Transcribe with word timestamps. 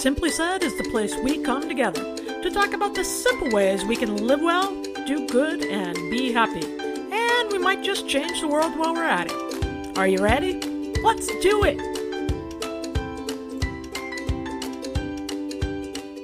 Simply 0.00 0.30
Said 0.30 0.62
is 0.62 0.74
the 0.78 0.84
place 0.84 1.14
we 1.22 1.42
come 1.42 1.68
together 1.68 2.16
to 2.16 2.50
talk 2.50 2.72
about 2.72 2.94
the 2.94 3.04
simple 3.04 3.50
ways 3.50 3.84
we 3.84 3.96
can 3.96 4.26
live 4.26 4.40
well, 4.40 4.74
do 5.06 5.28
good, 5.28 5.62
and 5.62 5.94
be 6.10 6.32
happy. 6.32 6.66
And 6.66 7.52
we 7.52 7.58
might 7.58 7.84
just 7.84 8.08
change 8.08 8.40
the 8.40 8.48
world 8.48 8.78
while 8.78 8.94
we're 8.94 9.04
at 9.04 9.30
it. 9.30 9.98
Are 9.98 10.06
you 10.06 10.22
ready? 10.22 10.54
Let's 11.02 11.26
do 11.42 11.64
it! 11.64 11.78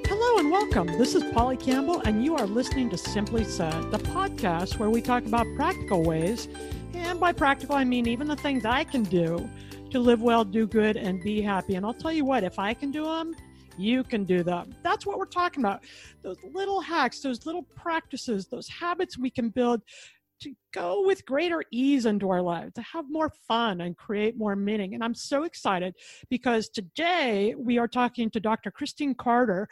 Hello 0.07 0.39
and 0.39 0.51
welcome. 0.51 0.87
This 0.97 1.15
is 1.15 1.23
Polly 1.35 1.59
Campbell, 1.59 2.01
and 2.01 2.25
you 2.25 2.35
are 2.35 2.47
listening 2.47 2.89
to 2.89 2.97
Simply 2.97 3.45
Said, 3.45 3.91
the 3.91 3.99
podcast 3.99 4.79
where 4.79 4.89
we 4.89 5.03
talk 5.03 5.27
about 5.27 5.47
practical 5.55 6.03
ways. 6.03 6.49
And 6.95 7.21
by 7.21 7.33
practical, 7.33 7.77
I 7.77 7.85
mean 7.85 8.09
even 8.09 8.27
the 8.27 8.37
things 8.37 8.65
I 8.65 8.85
can 8.85 9.03
do 9.03 9.51
to 9.91 10.01
live 10.01 10.23
well, 10.23 10.47
do 10.47 10.67
good, 10.67 10.97
and 10.97 11.23
be 11.23 11.43
happy. 11.43 11.75
And 11.75 11.85
I'll 11.85 11.93
tell 11.93 12.13
you 12.13 12.25
what, 12.25 12.43
if 12.43 12.59
I 12.59 12.73
can 12.73 12.91
do 12.91 13.05
them, 13.05 13.37
you 13.79 14.05
can 14.05 14.25
do 14.25 14.43
them. 14.43 14.75
That's 14.83 15.07
what 15.07 15.19
we're 15.19 15.27
talking 15.27 15.63
about. 15.63 15.85
Those 16.23 16.39
little 16.53 16.81
hacks, 16.81 17.21
those 17.21 17.47
little 17.47 17.63
practices, 17.63 18.47
those 18.47 18.69
habits 18.69 19.19
we 19.19 19.31
can 19.31 19.51
build 19.51 19.83
to 20.41 20.55
go 20.73 21.03
with 21.07 21.25
greater 21.25 21.63
ease 21.71 22.05
into 22.07 22.29
our 22.31 22.43
lives, 22.43 22.75
to 22.75 22.83
have 22.83 23.07
more 23.09 23.31
fun 23.49 23.81
and 23.81 23.97
create 23.97 24.37
more 24.37 24.55
meaning. 24.55 24.95
And 24.95 25.03
I'm 25.03 25.15
so 25.15 25.45
excited 25.45 25.95
because 26.29 26.69
today 26.69 27.55
we 27.57 27.79
are 27.79 27.89
talking 27.89 28.31
to 28.31 28.41
Dr. 28.41 28.71
Christine 28.71 29.15
Carter 29.15 29.67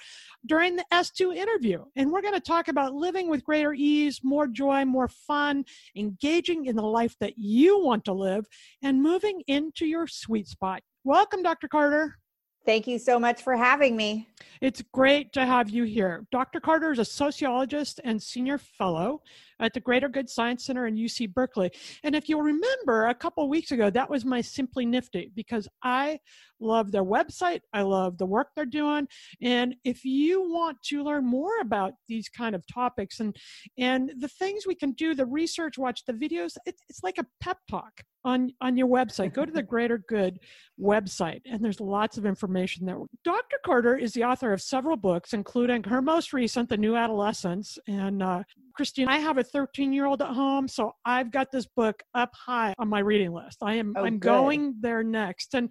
during 0.47 0.77
the 0.77 0.85
S2 0.93 1.37
interview. 1.37 1.85
And 1.97 2.11
we're 2.11 2.23
going 2.23 2.35
to 2.35 2.41
talk 2.41 2.69
about 2.69 2.95
living 2.95 3.29
with 3.29 3.45
greater 3.45 3.75
ease, 3.75 4.21
more 4.23 4.47
joy, 4.47 4.85
more 4.85 5.09
fun, 5.09 5.65
engaging 5.97 6.67
in 6.67 6.77
the 6.77 6.83
life 6.83 7.17
that 7.21 7.35
you 7.37 7.79
want 7.81 8.05
to 8.07 8.13
live, 8.13 8.47
and 8.83 9.03
moving 9.03 9.43
into 9.47 9.85
your 9.87 10.07
sweet 10.07 10.49
spot. 10.49 10.83
Welcome, 11.05 11.43
Dr. 11.43 11.69
Carter. 11.69 12.17
Thank 12.65 12.87
you 12.87 12.99
so 12.99 13.21
much 13.21 13.43
for 13.43 13.57
having 13.57 13.95
me. 13.95 14.29
It's 14.63 14.83
great 14.93 15.35
to 15.35 15.45
have 15.45 15.69
you 15.69 15.85
here. 15.85 16.27
Dr. 16.33 16.61
Carter 16.61 16.93
is 16.93 16.99
a 16.99 17.05
sociologist 17.05 18.01
and 18.05 18.23
senior 18.23 18.57
fellow 18.57 19.21
at 19.61 19.75
the 19.75 19.81
Greater 19.81 20.09
Good 20.09 20.31
Science 20.31 20.65
Center 20.65 20.87
in 20.87 20.97
UC 20.97 21.35
Berkeley. 21.35 21.71
And 22.05 22.15
if 22.15 22.27
you'll 22.27 22.41
remember, 22.41 23.07
a 23.07 23.15
couple 23.15 23.47
weeks 23.51 23.71
ago, 23.71 23.91
that 23.91 24.09
was 24.09 24.25
my 24.25 24.41
Simply 24.41 24.87
Nifty 24.87 25.31
because 25.35 25.69
I 25.83 26.21
love 26.59 26.91
their 26.91 27.05
website. 27.05 27.61
I 27.75 27.83
love 27.83 28.17
the 28.17 28.27
work 28.27 28.49
they're 28.57 28.65
doing. 28.65 29.09
And 29.43 29.75
if 29.85 30.03
you 30.07 30.41
want 30.51 30.79
to 30.85 31.05
learn 31.05 31.27
more 31.27 31.61
about 31.61 31.93
these 32.09 32.31
kind 32.31 32.55
of 32.55 32.65
topics 32.67 33.21
and 33.21 33.37
and 33.77 34.11
the 34.19 34.29
things 34.29 34.67
we 34.67 34.75
can 34.75 34.93
do, 34.93 35.15
the 35.15 35.27
research, 35.27 35.77
watch 35.77 36.07
the 36.07 36.15
videos, 36.15 36.57
it, 36.65 36.77
it's 36.89 37.03
like 37.03 37.19
a 37.19 37.27
pep 37.41 37.59
talk 37.69 38.05
on 38.25 38.53
on 38.61 38.77
your 38.77 38.89
website. 38.89 39.33
Go 39.35 39.45
to 39.45 39.53
the 39.53 39.63
Greater 39.63 39.99
Good 39.99 40.39
website, 40.81 41.43
and 41.47 41.63
there's 41.65 41.81
lots 41.81 42.17
of 42.19 42.27
information 42.27 42.87
there. 42.87 42.99
Dr. 43.25 43.57
Carter 43.65 43.97
is 43.97 44.13
the 44.13 44.25
author 44.25 44.53
of 44.53 44.61
several 44.63 44.97
books, 44.97 45.33
including 45.33 45.85
her 45.85 46.01
most 46.03 46.33
recent, 46.33 46.69
The 46.69 46.77
New 46.77 46.97
Adolescence. 46.97 47.79
And 47.87 48.23
uh, 48.23 48.43
Christine, 48.75 49.09
I 49.09 49.19
have 49.19 49.39
a 49.39 49.45
13 49.45 49.93
year 49.93 50.07
old 50.07 50.23
at 50.23 50.29
home, 50.29 50.67
so 50.69 50.93
I've 51.05 51.31
got 51.31 51.53
this 51.53 51.67
book 51.67 52.03
up 52.15 52.31
high 52.35 52.75
on 52.79 52.89
my 52.89 53.01
reading 53.01 53.33
list. 53.33 53.59
I 53.63 53.75
am 53.75 53.95
Oh, 53.97 54.05
I'm 54.05 54.15
good. 54.19 54.21
going 54.29 54.75
there 54.81 55.03
next. 55.05 55.55
And 55.55 55.71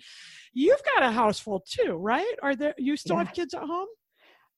you've 0.54 0.82
got 0.96 1.04
a 1.04 1.12
house 1.12 1.40
full 1.40 1.64
too, 1.68 1.94
right? 1.94 2.36
Are 2.42 2.56
there 2.56 2.74
you 2.78 2.96
still 2.96 3.18
Yeah. 3.18 3.24
have 3.26 3.34
kids 3.34 3.54
at 3.54 3.64
home? 3.64 3.88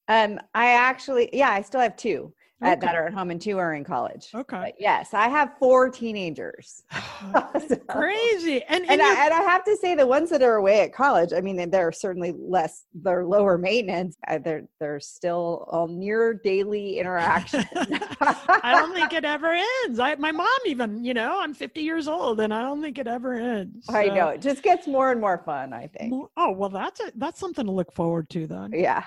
Um, 0.07 0.39
I 0.53 0.67
actually, 0.73 1.29
yeah, 1.33 1.49
I 1.49 1.61
still 1.61 1.81
have 1.81 1.95
two 1.95 2.33
Okay. 2.63 2.75
that 2.85 2.95
are 2.95 3.07
at 3.07 3.13
home 3.13 3.31
and 3.31 3.41
two 3.41 3.57
are 3.57 3.73
in 3.73 3.83
college. 3.83 4.29
Okay. 4.33 4.57
But 4.57 4.73
yes, 4.79 5.13
I 5.13 5.27
have 5.27 5.51
four 5.59 5.89
teenagers. 5.89 6.83
Oh, 7.33 7.49
so- 7.67 7.75
Crazy. 7.87 8.61
And 8.67 8.83
and, 8.83 8.91
And 8.91 9.01
I, 9.01 9.25
and 9.25 9.33
I 9.33 9.41
have 9.43 9.63
to 9.65 9.75
say, 9.77 9.95
the 9.95 10.05
ones 10.05 10.29
that 10.29 10.41
are 10.43 10.55
away 10.55 10.81
at 10.81 10.93
college, 10.93 11.31
I 11.33 11.39
mean, 11.41 11.69
they're 11.71 11.91
certainly 11.93 12.33
less, 12.37 12.85
they're 12.93 13.25
lower 13.25 13.57
maintenance. 13.57 14.15
They're 14.43 14.67
they're 14.79 14.99
still 14.99 15.67
on 15.71 15.97
near 15.99 16.33
daily 16.33 16.99
interaction. 16.99 17.63
I 18.21 18.73
don't 18.77 18.93
think 18.93 19.13
it 19.13 19.25
ever 19.25 19.47
ends. 19.85 19.99
I, 19.99 20.15
my 20.15 20.31
mom 20.31 20.47
even, 20.65 21.03
you 21.03 21.13
know, 21.13 21.39
I'm 21.39 21.53
50 21.53 21.81
years 21.81 22.07
old 22.07 22.39
and 22.41 22.53
I 22.53 22.61
don't 22.61 22.81
think 22.81 22.97
it 22.97 23.07
ever 23.07 23.33
ends. 23.33 23.85
I 23.89 24.05
know 24.07 24.29
it 24.29 24.41
just 24.41 24.61
gets 24.61 24.85
more 24.87 25.11
and 25.11 25.19
more 25.21 25.37
fun. 25.45 25.73
I 25.73 25.87
think. 25.87 26.11
Well, 26.11 26.31
Oh, 26.37 26.51
well, 26.51 26.69
that's 26.69 26.99
a, 26.99 27.11
that's 27.15 27.39
something 27.39 27.65
to 27.65 27.71
look 27.71 27.93
forward 27.93 28.29
to 28.31 28.45
then. 28.45 28.71
Yeah. 28.73 29.03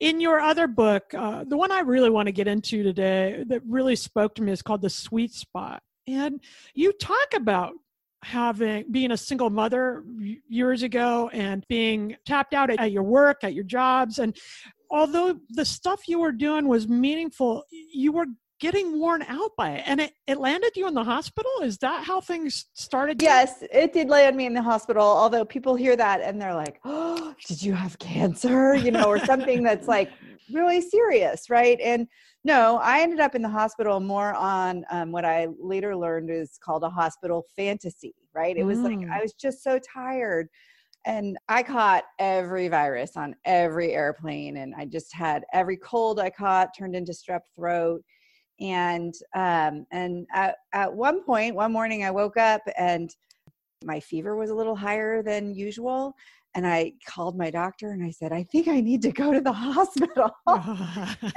In 0.00 0.20
your 0.20 0.40
other 0.40 0.68
book, 0.68 1.12
uh, 1.12 1.44
the 1.44 1.56
one 1.56 1.72
I 1.72 1.80
really 1.80 2.10
want 2.10 2.26
to 2.26 2.32
get 2.32 2.46
into 2.46 2.82
today 2.84 3.44
that 3.48 3.62
really 3.66 3.96
spoke 3.96 4.34
to 4.36 4.42
me 4.42 4.52
is 4.52 4.62
called 4.62 4.82
The 4.82 4.90
Sweet 4.90 5.32
Spot. 5.32 5.82
And 6.06 6.40
you 6.74 6.92
talk 6.92 7.34
about 7.34 7.72
having 8.22 8.84
being 8.90 9.12
a 9.12 9.16
single 9.16 9.50
mother 9.50 10.04
years 10.48 10.82
ago 10.82 11.30
and 11.32 11.64
being 11.68 12.16
tapped 12.26 12.54
out 12.54 12.70
at, 12.70 12.80
at 12.80 12.92
your 12.92 13.02
work, 13.02 13.42
at 13.42 13.54
your 13.54 13.64
jobs. 13.64 14.18
And 14.18 14.36
although 14.90 15.38
the 15.50 15.64
stuff 15.64 16.06
you 16.06 16.20
were 16.20 16.32
doing 16.32 16.68
was 16.68 16.88
meaningful, 16.88 17.64
you 17.70 18.12
were 18.12 18.26
getting 18.60 18.98
worn 18.98 19.22
out 19.22 19.52
by 19.56 19.72
it. 19.72 19.84
And 19.86 20.00
it, 20.00 20.12
it 20.26 20.38
landed 20.38 20.72
you 20.76 20.86
in 20.88 20.94
the 20.94 21.04
hospital? 21.04 21.50
Is 21.62 21.78
that 21.78 22.04
how 22.04 22.20
things 22.20 22.66
started? 22.74 23.22
Yes, 23.22 23.62
it 23.72 23.92
did 23.92 24.08
land 24.08 24.36
me 24.36 24.46
in 24.46 24.54
the 24.54 24.62
hospital. 24.62 25.02
Although 25.02 25.44
people 25.44 25.74
hear 25.74 25.96
that 25.96 26.20
and 26.20 26.40
they're 26.40 26.54
like, 26.54 26.80
"Oh, 26.84 27.34
did 27.46 27.62
you 27.62 27.72
have 27.72 27.98
cancer?" 27.98 28.74
You 28.74 28.90
know, 28.90 29.08
or 29.08 29.18
something 29.18 29.62
that's 29.62 29.88
like 29.88 30.10
really 30.52 30.80
serious, 30.80 31.50
right? 31.50 31.78
And 31.80 32.06
no, 32.44 32.78
I 32.82 33.00
ended 33.02 33.20
up 33.20 33.34
in 33.34 33.42
the 33.42 33.48
hospital 33.48 34.00
more 34.00 34.34
on 34.34 34.84
um, 34.90 35.12
what 35.12 35.24
I 35.24 35.48
later 35.58 35.96
learned 35.96 36.30
is 36.30 36.58
called 36.62 36.82
a 36.82 36.90
hospital 36.90 37.44
fantasy, 37.56 38.14
right? 38.34 38.56
It 38.56 38.64
was 38.64 38.78
like 38.78 38.98
Mm. 38.98 39.10
I 39.12 39.20
was 39.20 39.32
just 39.34 39.62
so 39.62 39.78
tired. 39.78 40.48
And 41.06 41.38
I 41.48 41.62
caught 41.62 42.04
every 42.18 42.68
virus 42.68 43.16
on 43.16 43.34
every 43.44 43.92
airplane, 43.92 44.58
and 44.58 44.74
I 44.76 44.84
just 44.84 45.14
had 45.14 45.44
every 45.52 45.76
cold 45.76 46.18
I 46.20 46.28
caught 46.28 46.76
turned 46.76 46.96
into 46.96 47.12
strep 47.12 47.40
throat 47.54 48.02
and 48.60 49.14
um 49.34 49.86
and 49.92 50.26
at, 50.34 50.56
at 50.72 50.92
one 50.92 51.22
point 51.22 51.54
one 51.54 51.72
morning 51.72 52.04
i 52.04 52.10
woke 52.10 52.36
up 52.36 52.62
and 52.76 53.14
my 53.84 54.00
fever 54.00 54.36
was 54.36 54.50
a 54.50 54.54
little 54.54 54.74
higher 54.74 55.22
than 55.22 55.54
usual 55.54 56.12
and 56.54 56.66
i 56.66 56.92
called 57.06 57.36
my 57.38 57.50
doctor 57.50 57.92
and 57.92 58.02
i 58.02 58.10
said 58.10 58.32
i 58.32 58.42
think 58.42 58.66
i 58.66 58.80
need 58.80 59.00
to 59.00 59.12
go 59.12 59.32
to 59.32 59.40
the 59.40 59.52
hospital. 59.66 60.30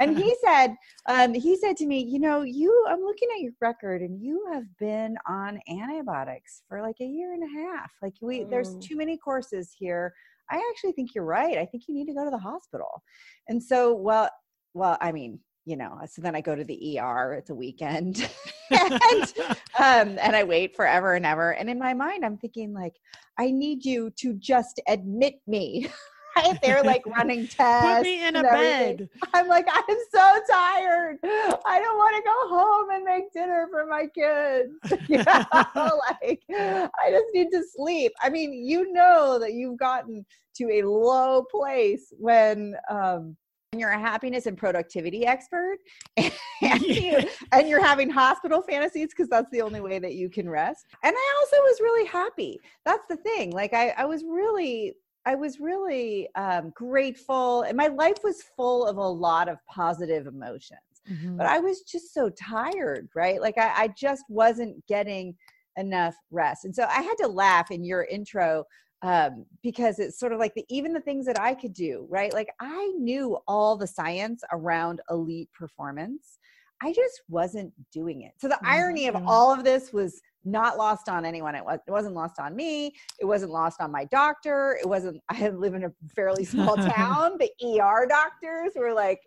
And 0.00 0.16
he 0.18 0.34
said 0.44 0.74
um, 1.06 1.34
he 1.34 1.56
said 1.56 1.76
to 1.76 1.86
me 1.86 2.02
you 2.02 2.18
know 2.18 2.42
you 2.42 2.84
i'm 2.88 3.00
looking 3.00 3.28
at 3.34 3.40
your 3.40 3.52
record 3.60 4.00
and 4.02 4.20
you 4.20 4.44
have 4.52 4.64
been 4.78 5.16
on 5.28 5.60
antibiotics 5.68 6.62
for 6.68 6.82
like 6.82 6.96
a 7.00 7.04
year 7.04 7.34
and 7.34 7.42
a 7.44 7.60
half. 7.62 7.92
Like 8.02 8.14
we 8.20 8.44
there's 8.44 8.70
Oh. 8.70 8.80
too 8.80 8.96
many 8.96 9.16
courses 9.16 9.72
here. 9.78 10.12
I 10.50 10.56
actually 10.70 10.92
think 10.92 11.14
you're 11.14 11.24
right. 11.24 11.56
I 11.56 11.66
think 11.66 11.84
you 11.86 11.94
need 11.94 12.06
to 12.06 12.14
go 12.14 12.24
to 12.24 12.30
the 12.30 12.38
hospital. 12.38 13.02
And 13.48 13.62
so 13.62 13.94
well 13.94 14.28
well 14.74 14.96
i 15.00 15.12
mean 15.12 15.38
you 15.64 15.76
know 15.76 15.98
so 16.06 16.20
then 16.20 16.34
i 16.34 16.40
go 16.40 16.54
to 16.54 16.64
the 16.64 16.98
er 17.00 17.34
it's 17.34 17.50
a 17.50 17.54
weekend 17.54 18.28
and 18.70 19.32
um 19.78 20.18
and 20.20 20.34
i 20.34 20.42
wait 20.42 20.74
forever 20.74 21.14
and 21.14 21.26
ever 21.26 21.52
and 21.52 21.70
in 21.70 21.78
my 21.78 21.94
mind 21.94 22.24
i'm 22.24 22.36
thinking 22.36 22.72
like 22.72 22.96
i 23.38 23.50
need 23.50 23.84
you 23.84 24.10
to 24.10 24.34
just 24.34 24.80
admit 24.88 25.34
me 25.46 25.88
right 26.36 26.58
they're 26.62 26.82
like 26.82 27.04
running 27.06 27.46
tests 27.46 27.96
Put 27.98 28.02
me 28.02 28.26
in 28.26 28.36
a 28.36 28.42
bed. 28.42 29.08
i'm 29.34 29.46
like 29.48 29.66
i'm 29.70 29.96
so 30.12 30.40
tired 30.50 31.18
i 31.24 31.80
don't 31.80 31.98
want 31.98 32.16
to 32.16 32.22
go 32.22 32.56
home 32.56 32.90
and 32.90 33.04
make 33.04 33.32
dinner 33.32 33.68
for 33.70 33.86
my 33.86 34.06
kids. 34.14 34.72
you 35.08 35.18
know, 35.18 36.00
like 36.20 36.42
I 36.50 37.10
just 37.10 37.26
need 37.32 37.50
to 37.52 37.62
sleep. 37.74 38.12
I 38.22 38.28
mean, 38.30 38.52
you 38.52 38.92
know 38.92 39.38
that 39.38 39.52
you've 39.54 39.78
gotten 39.78 40.24
to 40.56 40.70
a 40.70 40.82
low 40.82 41.44
place 41.50 42.12
when 42.18 42.74
um, 42.90 43.36
you're 43.80 43.90
a 43.90 43.98
happiness 43.98 44.46
and 44.46 44.56
productivity 44.56 45.26
expert 45.26 45.78
and, 46.16 46.32
you, 46.82 47.18
and 47.52 47.68
you're 47.68 47.84
having 47.84 48.10
hospital 48.10 48.62
fantasies 48.62 49.08
because 49.08 49.28
that's 49.28 49.50
the 49.50 49.62
only 49.62 49.80
way 49.80 49.98
that 49.98 50.14
you 50.14 50.28
can 50.28 50.48
rest. 50.48 50.86
And 51.02 51.14
i 51.16 51.34
also 51.40 51.56
was 51.56 51.80
really 51.80 52.06
happy. 52.06 52.60
That's 52.84 53.04
the 53.08 53.16
thing. 53.16 53.50
Like 53.52 53.72
i, 53.72 53.90
I 53.90 54.04
was 54.04 54.24
really 54.24 54.94
i 55.24 55.34
was 55.34 55.60
really 55.60 56.28
um, 56.34 56.72
grateful 56.74 57.62
and 57.62 57.76
my 57.76 57.86
life 57.86 58.18
was 58.24 58.42
full 58.56 58.86
of 58.86 58.96
a 58.96 59.08
lot 59.08 59.48
of 59.48 59.58
positive 59.68 60.26
emotions 60.26 60.80
mm-hmm. 61.08 61.36
but 61.36 61.46
i 61.46 61.60
was 61.60 61.82
just 61.82 62.12
so 62.12 62.28
tired 62.30 63.08
right? 63.14 63.40
Like 63.40 63.56
I, 63.56 63.84
I 63.84 63.88
just 63.96 64.24
wasn't 64.28 64.84
getting 64.86 65.34
enough 65.76 66.14
rest. 66.30 66.64
And 66.64 66.74
so 66.74 66.84
i 66.84 67.00
had 67.02 67.14
to 67.18 67.28
laugh 67.28 67.70
in 67.70 67.84
your 67.84 68.04
intro 68.04 68.64
um, 69.02 69.44
because 69.62 69.98
it's 69.98 70.18
sort 70.18 70.32
of 70.32 70.38
like 70.38 70.54
the 70.54 70.64
even 70.68 70.92
the 70.92 71.00
things 71.00 71.26
that 71.26 71.40
I 71.40 71.54
could 71.54 71.74
do, 71.74 72.06
right? 72.08 72.32
Like 72.32 72.48
I 72.60 72.92
knew 72.98 73.38
all 73.48 73.76
the 73.76 73.86
science 73.86 74.42
around 74.52 75.00
elite 75.10 75.50
performance. 75.58 76.38
I 76.80 76.92
just 76.92 77.22
wasn't 77.28 77.72
doing 77.92 78.22
it. 78.22 78.32
So 78.38 78.48
the 78.48 78.54
mm-hmm. 78.54 78.66
irony 78.66 79.06
of 79.08 79.16
all 79.26 79.52
of 79.52 79.64
this 79.64 79.92
was 79.92 80.20
not 80.44 80.76
lost 80.76 81.08
on 81.08 81.24
anyone. 81.24 81.54
It, 81.54 81.64
was, 81.64 81.78
it 81.86 81.90
wasn't 81.90 82.14
lost 82.14 82.40
on 82.40 82.56
me. 82.56 82.92
It 83.20 83.24
wasn't 83.24 83.52
lost 83.52 83.80
on 83.80 83.92
my 83.92 84.04
doctor. 84.06 84.78
It 84.80 84.88
wasn't, 84.88 85.20
I 85.28 85.48
live 85.48 85.74
in 85.74 85.84
a 85.84 85.92
fairly 86.14 86.44
small 86.44 86.76
town. 86.96 87.38
The 87.38 87.50
ER 87.80 88.06
doctors 88.08 88.72
were 88.76 88.92
like, 88.92 89.20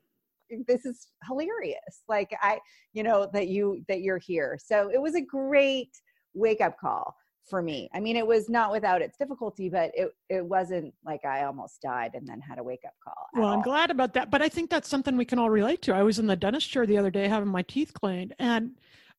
this 0.67 0.85
is 0.85 1.07
hilarious. 1.27 2.03
Like 2.07 2.29
I, 2.41 2.59
you 2.93 3.03
know, 3.03 3.29
that 3.33 3.47
you, 3.47 3.83
that 3.87 4.01
you're 4.01 4.19
here. 4.19 4.59
So 4.63 4.89
it 4.93 5.01
was 5.01 5.15
a 5.15 5.21
great 5.21 5.89
wake 6.33 6.61
up 6.61 6.77
call 6.77 7.15
for 7.47 7.61
me. 7.61 7.89
I 7.93 7.99
mean, 7.99 8.15
it 8.15 8.25
was 8.25 8.49
not 8.49 8.71
without 8.71 9.01
its 9.01 9.17
difficulty, 9.17 9.69
but 9.69 9.91
it 9.93 10.09
it 10.29 10.45
wasn't 10.45 10.93
like 11.05 11.25
I 11.25 11.43
almost 11.43 11.81
died 11.81 12.11
and 12.13 12.27
then 12.27 12.41
had 12.41 12.57
a 12.57 12.63
wake 12.63 12.83
up 12.85 12.93
call. 13.03 13.27
Well, 13.33 13.51
I'm 13.51 13.61
glad 13.61 13.91
about 13.91 14.13
that, 14.13 14.31
but 14.31 14.41
I 14.41 14.49
think 14.49 14.69
that's 14.69 14.89
something 14.89 15.15
we 15.15 15.25
can 15.25 15.39
all 15.39 15.49
relate 15.49 15.81
to. 15.83 15.93
I 15.93 16.03
was 16.03 16.19
in 16.19 16.27
the 16.27 16.35
dentist 16.35 16.69
chair 16.69 16.85
the 16.85 16.97
other 16.97 17.11
day 17.11 17.27
having 17.27 17.49
my 17.49 17.61
teeth 17.63 17.93
cleaned, 17.93 18.33
and 18.39 18.71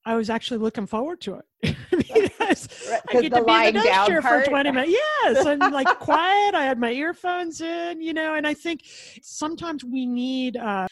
I 0.05 0.17
was 0.17 0.31
actually 0.31 0.59
looking 0.59 0.87
forward 0.87 1.21
to 1.23 1.41
it 1.63 1.77
because 1.91 2.69
I 3.09 3.21
get 3.21 3.33
to 3.33 3.45
be 3.45 3.53
in 3.53 3.75
the 3.75 3.83
dentist 3.83 4.07
chair 4.07 4.23
part. 4.23 4.45
for 4.45 4.51
20 4.51 4.71
minutes. 4.73 4.93
Yes, 4.93 5.47
and 5.47 5.61
like 5.73 5.89
quiet. 5.99 6.55
I 6.55 6.65
had 6.65 6.79
my 6.79 6.93
earphones 6.93 7.61
in, 7.61 8.01
you 8.01 8.13
know, 8.13 8.35
and 8.35 8.47
I 8.47 8.55
think 8.55 8.83
sometimes 9.23 9.85
we 9.85 10.07
need. 10.07 10.57
Uh, 10.57 10.87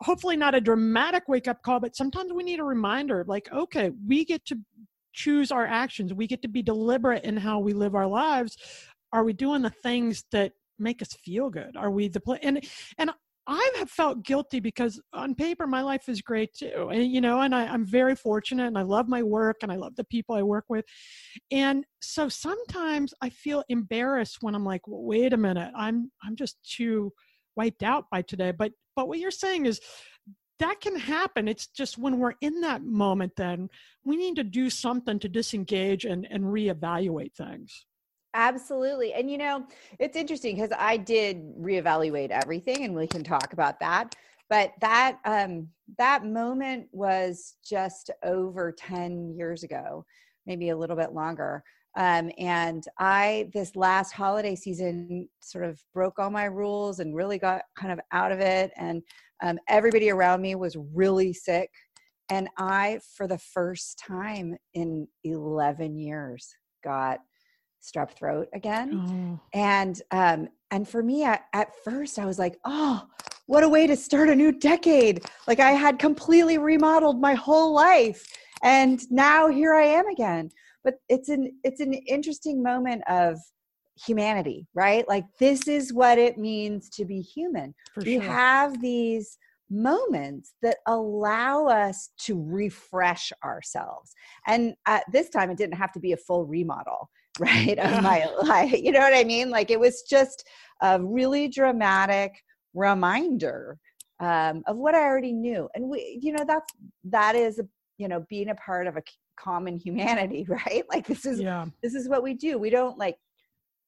hopefully 0.00 0.34
not 0.34 0.54
a 0.54 0.60
dramatic 0.62 1.24
wake 1.28 1.46
up 1.46 1.62
call 1.62 1.78
but 1.78 1.94
sometimes 1.94 2.32
we 2.32 2.42
need 2.42 2.58
a 2.58 2.64
reminder 2.64 3.22
like 3.28 3.52
okay 3.52 3.90
we 4.08 4.24
get 4.24 4.42
to 4.46 4.58
choose 5.14 5.50
our 5.50 5.66
actions. 5.66 6.12
We 6.12 6.26
get 6.26 6.42
to 6.42 6.48
be 6.48 6.62
deliberate 6.62 7.24
in 7.24 7.36
how 7.36 7.60
we 7.60 7.72
live 7.72 7.94
our 7.94 8.06
lives. 8.06 8.56
Are 9.12 9.24
we 9.24 9.32
doing 9.32 9.62
the 9.62 9.70
things 9.70 10.24
that 10.32 10.52
make 10.78 11.00
us 11.00 11.14
feel 11.24 11.48
good? 11.48 11.76
Are 11.76 11.90
we 11.90 12.08
the 12.08 12.20
play? 12.20 12.38
And 12.42 12.62
and 12.98 13.10
I 13.46 13.72
have 13.76 13.90
felt 13.90 14.24
guilty 14.24 14.58
because 14.58 15.00
on 15.12 15.34
paper 15.34 15.66
my 15.66 15.82
life 15.82 16.08
is 16.08 16.22
great 16.22 16.54
too, 16.54 16.88
and 16.90 17.12
you 17.12 17.20
know, 17.20 17.42
and 17.42 17.54
I, 17.54 17.66
I'm 17.66 17.84
very 17.84 18.16
fortunate, 18.16 18.66
and 18.66 18.78
I 18.78 18.82
love 18.82 19.06
my 19.06 19.22
work, 19.22 19.58
and 19.62 19.70
I 19.70 19.76
love 19.76 19.96
the 19.96 20.04
people 20.04 20.34
I 20.34 20.42
work 20.42 20.64
with, 20.68 20.84
and 21.50 21.84
so 22.00 22.28
sometimes 22.28 23.12
I 23.20 23.28
feel 23.28 23.62
embarrassed 23.68 24.38
when 24.40 24.54
I'm 24.54 24.64
like, 24.64 24.88
well, 24.88 25.02
wait 25.02 25.32
a 25.32 25.36
minute, 25.36 25.72
I'm 25.76 26.10
I'm 26.24 26.36
just 26.36 26.56
too 26.64 27.12
wiped 27.54 27.82
out 27.82 28.06
by 28.10 28.22
today. 28.22 28.50
But 28.50 28.72
but 28.96 29.08
what 29.08 29.18
you're 29.18 29.30
saying 29.30 29.66
is 29.66 29.80
that 30.60 30.80
can 30.80 30.96
happen. 30.96 31.48
It's 31.48 31.66
just 31.66 31.98
when 31.98 32.18
we're 32.18 32.34
in 32.40 32.60
that 32.60 32.82
moment, 32.82 33.32
then 33.36 33.68
we 34.04 34.16
need 34.16 34.36
to 34.36 34.44
do 34.44 34.70
something 34.70 35.18
to 35.18 35.28
disengage 35.28 36.04
and, 36.04 36.26
and 36.30 36.44
reevaluate 36.44 37.34
things. 37.34 37.86
Absolutely. 38.34 39.12
And 39.14 39.30
you 39.30 39.38
know, 39.38 39.64
it's 39.98 40.16
interesting 40.16 40.56
because 40.56 40.72
I 40.76 40.96
did 40.96 41.42
reevaluate 41.56 42.30
everything 42.30 42.84
and 42.84 42.94
we 42.94 43.06
can 43.06 43.22
talk 43.22 43.52
about 43.52 43.78
that. 43.80 44.14
But 44.50 44.72
that 44.80 45.18
um 45.24 45.68
that 45.98 46.24
moment 46.24 46.88
was 46.92 47.54
just 47.64 48.10
over 48.24 48.72
10 48.72 49.34
years 49.36 49.62
ago, 49.62 50.04
maybe 50.46 50.70
a 50.70 50.76
little 50.76 50.96
bit 50.96 51.12
longer. 51.12 51.62
Um, 51.96 52.30
and 52.38 52.84
I, 52.98 53.48
this 53.52 53.76
last 53.76 54.12
holiday 54.12 54.56
season, 54.56 55.28
sort 55.40 55.64
of 55.64 55.80
broke 55.92 56.18
all 56.18 56.30
my 56.30 56.44
rules 56.44 56.98
and 56.98 57.14
really 57.14 57.38
got 57.38 57.62
kind 57.78 57.92
of 57.92 58.00
out 58.12 58.32
of 58.32 58.40
it. 58.40 58.72
And 58.76 59.02
um, 59.42 59.58
everybody 59.68 60.10
around 60.10 60.42
me 60.42 60.54
was 60.56 60.76
really 60.92 61.32
sick. 61.32 61.70
And 62.30 62.48
I, 62.58 63.00
for 63.16 63.28
the 63.28 63.38
first 63.38 63.98
time 64.04 64.56
in 64.72 65.06
11 65.24 65.96
years, 65.96 66.54
got 66.82 67.20
strep 67.82 68.12
throat 68.12 68.48
again. 68.54 69.38
Oh. 69.52 69.58
And, 69.58 70.00
um, 70.10 70.48
and 70.70 70.88
for 70.88 71.02
me, 71.02 71.24
I, 71.26 71.38
at 71.52 71.68
first, 71.84 72.18
I 72.18 72.24
was 72.24 72.38
like, 72.38 72.58
oh, 72.64 73.04
what 73.46 73.62
a 73.62 73.68
way 73.68 73.86
to 73.86 73.94
start 73.94 74.30
a 74.30 74.34
new 74.34 74.50
decade. 74.50 75.24
Like 75.46 75.60
I 75.60 75.72
had 75.72 75.98
completely 75.98 76.58
remodeled 76.58 77.20
my 77.20 77.34
whole 77.34 77.74
life. 77.74 78.26
And 78.62 79.00
now 79.10 79.48
here 79.48 79.74
I 79.74 79.84
am 79.84 80.08
again 80.08 80.50
but 80.84 80.94
it's 81.08 81.28
an 81.28 81.50
it's 81.64 81.80
an 81.80 81.94
interesting 81.94 82.62
moment 82.62 83.02
of 83.08 83.38
humanity 84.06 84.66
right? 84.74 85.06
Like 85.08 85.24
this 85.38 85.68
is 85.68 85.92
what 85.92 86.18
it 86.18 86.38
means 86.38 86.88
to 86.90 87.04
be 87.04 87.20
human. 87.20 87.74
For 87.94 88.02
we 88.02 88.14
sure. 88.14 88.22
have 88.22 88.80
these 88.80 89.38
moments 89.70 90.54
that 90.62 90.76
allow 90.86 91.66
us 91.66 92.10
to 92.18 92.40
refresh 92.40 93.32
ourselves. 93.42 94.12
And 94.46 94.74
at 94.86 95.04
this 95.10 95.30
time 95.30 95.50
it 95.50 95.58
didn't 95.58 95.76
have 95.76 95.92
to 95.92 96.00
be 96.00 96.12
a 96.12 96.16
full 96.16 96.44
remodel 96.44 97.10
right 97.40 97.76
of 97.80 98.00
my 98.00 98.24
life 98.42 98.72
you 98.72 98.92
know 98.92 99.00
what 99.00 99.12
i 99.12 99.24
mean? 99.24 99.50
Like 99.50 99.70
it 99.70 99.80
was 99.80 100.02
just 100.02 100.46
a 100.82 101.00
really 101.02 101.48
dramatic 101.48 102.32
reminder 102.74 103.78
um, 104.20 104.62
of 104.66 104.76
what 104.76 104.94
i 104.94 105.02
already 105.02 105.32
knew. 105.32 105.68
And 105.74 105.88
we 105.88 106.18
you 106.20 106.32
know 106.32 106.44
that's 106.46 106.72
that 107.04 107.34
is 107.34 107.60
you 107.98 108.08
know 108.08 108.24
being 108.28 108.50
a 108.50 108.54
part 108.54 108.86
of 108.86 108.96
a 108.96 109.02
common 109.36 109.76
humanity 109.76 110.46
right? 110.48 110.84
Like 110.88 111.06
this 111.06 111.26
is 111.26 111.40
yeah. 111.40 111.66
this 111.82 111.94
is 111.94 112.08
what 112.08 112.22
we 112.22 112.34
do. 112.34 112.58
We 112.58 112.70
don't 112.70 112.98
like 112.98 113.16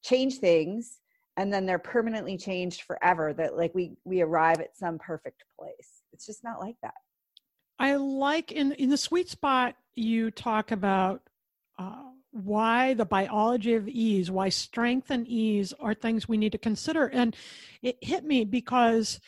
change 0.02 0.38
things 0.38 0.98
and 1.36 1.52
then 1.52 1.66
they're 1.66 1.78
permanently 1.78 2.38
changed 2.38 2.82
forever 2.82 3.32
that 3.34 3.56
like 3.56 3.74
we 3.74 3.96
we 4.04 4.22
arrive 4.22 4.60
at 4.60 4.76
some 4.76 4.98
perfect 4.98 5.44
place. 5.58 6.02
It's 6.12 6.26
just 6.26 6.42
not 6.42 6.60
like 6.60 6.76
that. 6.82 6.94
I 7.78 7.96
like 7.96 8.52
in 8.52 8.72
in 8.72 8.88
the 8.88 8.96
sweet 8.96 9.28
spot 9.28 9.76
you 9.94 10.30
talk 10.30 10.72
about 10.72 11.22
uh, 11.78 12.04
why 12.30 12.94
the 12.94 13.04
biology 13.04 13.74
of 13.74 13.88
ease 13.88 14.30
why 14.30 14.48
strength 14.48 15.10
and 15.10 15.26
ease 15.28 15.72
are 15.78 15.94
things 15.94 16.28
we 16.28 16.36
need 16.36 16.52
to 16.52 16.58
consider. 16.58 17.06
And 17.06 17.36
it 17.82 17.98
hit 18.00 18.24
me 18.24 18.44
because 18.44 19.20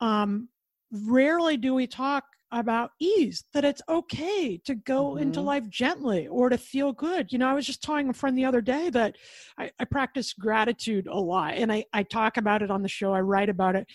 um 0.00 0.48
rarely 0.90 1.56
do 1.56 1.74
we 1.74 1.86
talk 1.86 2.24
about 2.52 2.90
ease 3.00 3.44
that 3.54 3.64
it's 3.64 3.82
okay 3.88 4.58
to 4.58 4.74
go 4.74 5.12
mm-hmm. 5.12 5.22
into 5.22 5.40
life 5.40 5.68
gently 5.68 6.28
or 6.28 6.50
to 6.50 6.58
feel 6.58 6.92
good 6.92 7.32
you 7.32 7.38
know 7.38 7.48
i 7.48 7.54
was 7.54 7.66
just 7.66 7.82
telling 7.82 8.08
a 8.08 8.12
friend 8.12 8.36
the 8.36 8.44
other 8.44 8.60
day 8.60 8.90
that 8.90 9.16
i, 9.58 9.70
I 9.80 9.84
practice 9.86 10.34
gratitude 10.34 11.06
a 11.06 11.18
lot 11.18 11.54
and 11.54 11.72
I, 11.72 11.84
I 11.92 12.02
talk 12.02 12.36
about 12.36 12.62
it 12.62 12.70
on 12.70 12.82
the 12.82 12.88
show 12.88 13.12
i 13.12 13.20
write 13.20 13.48
about 13.48 13.74
it 13.74 13.86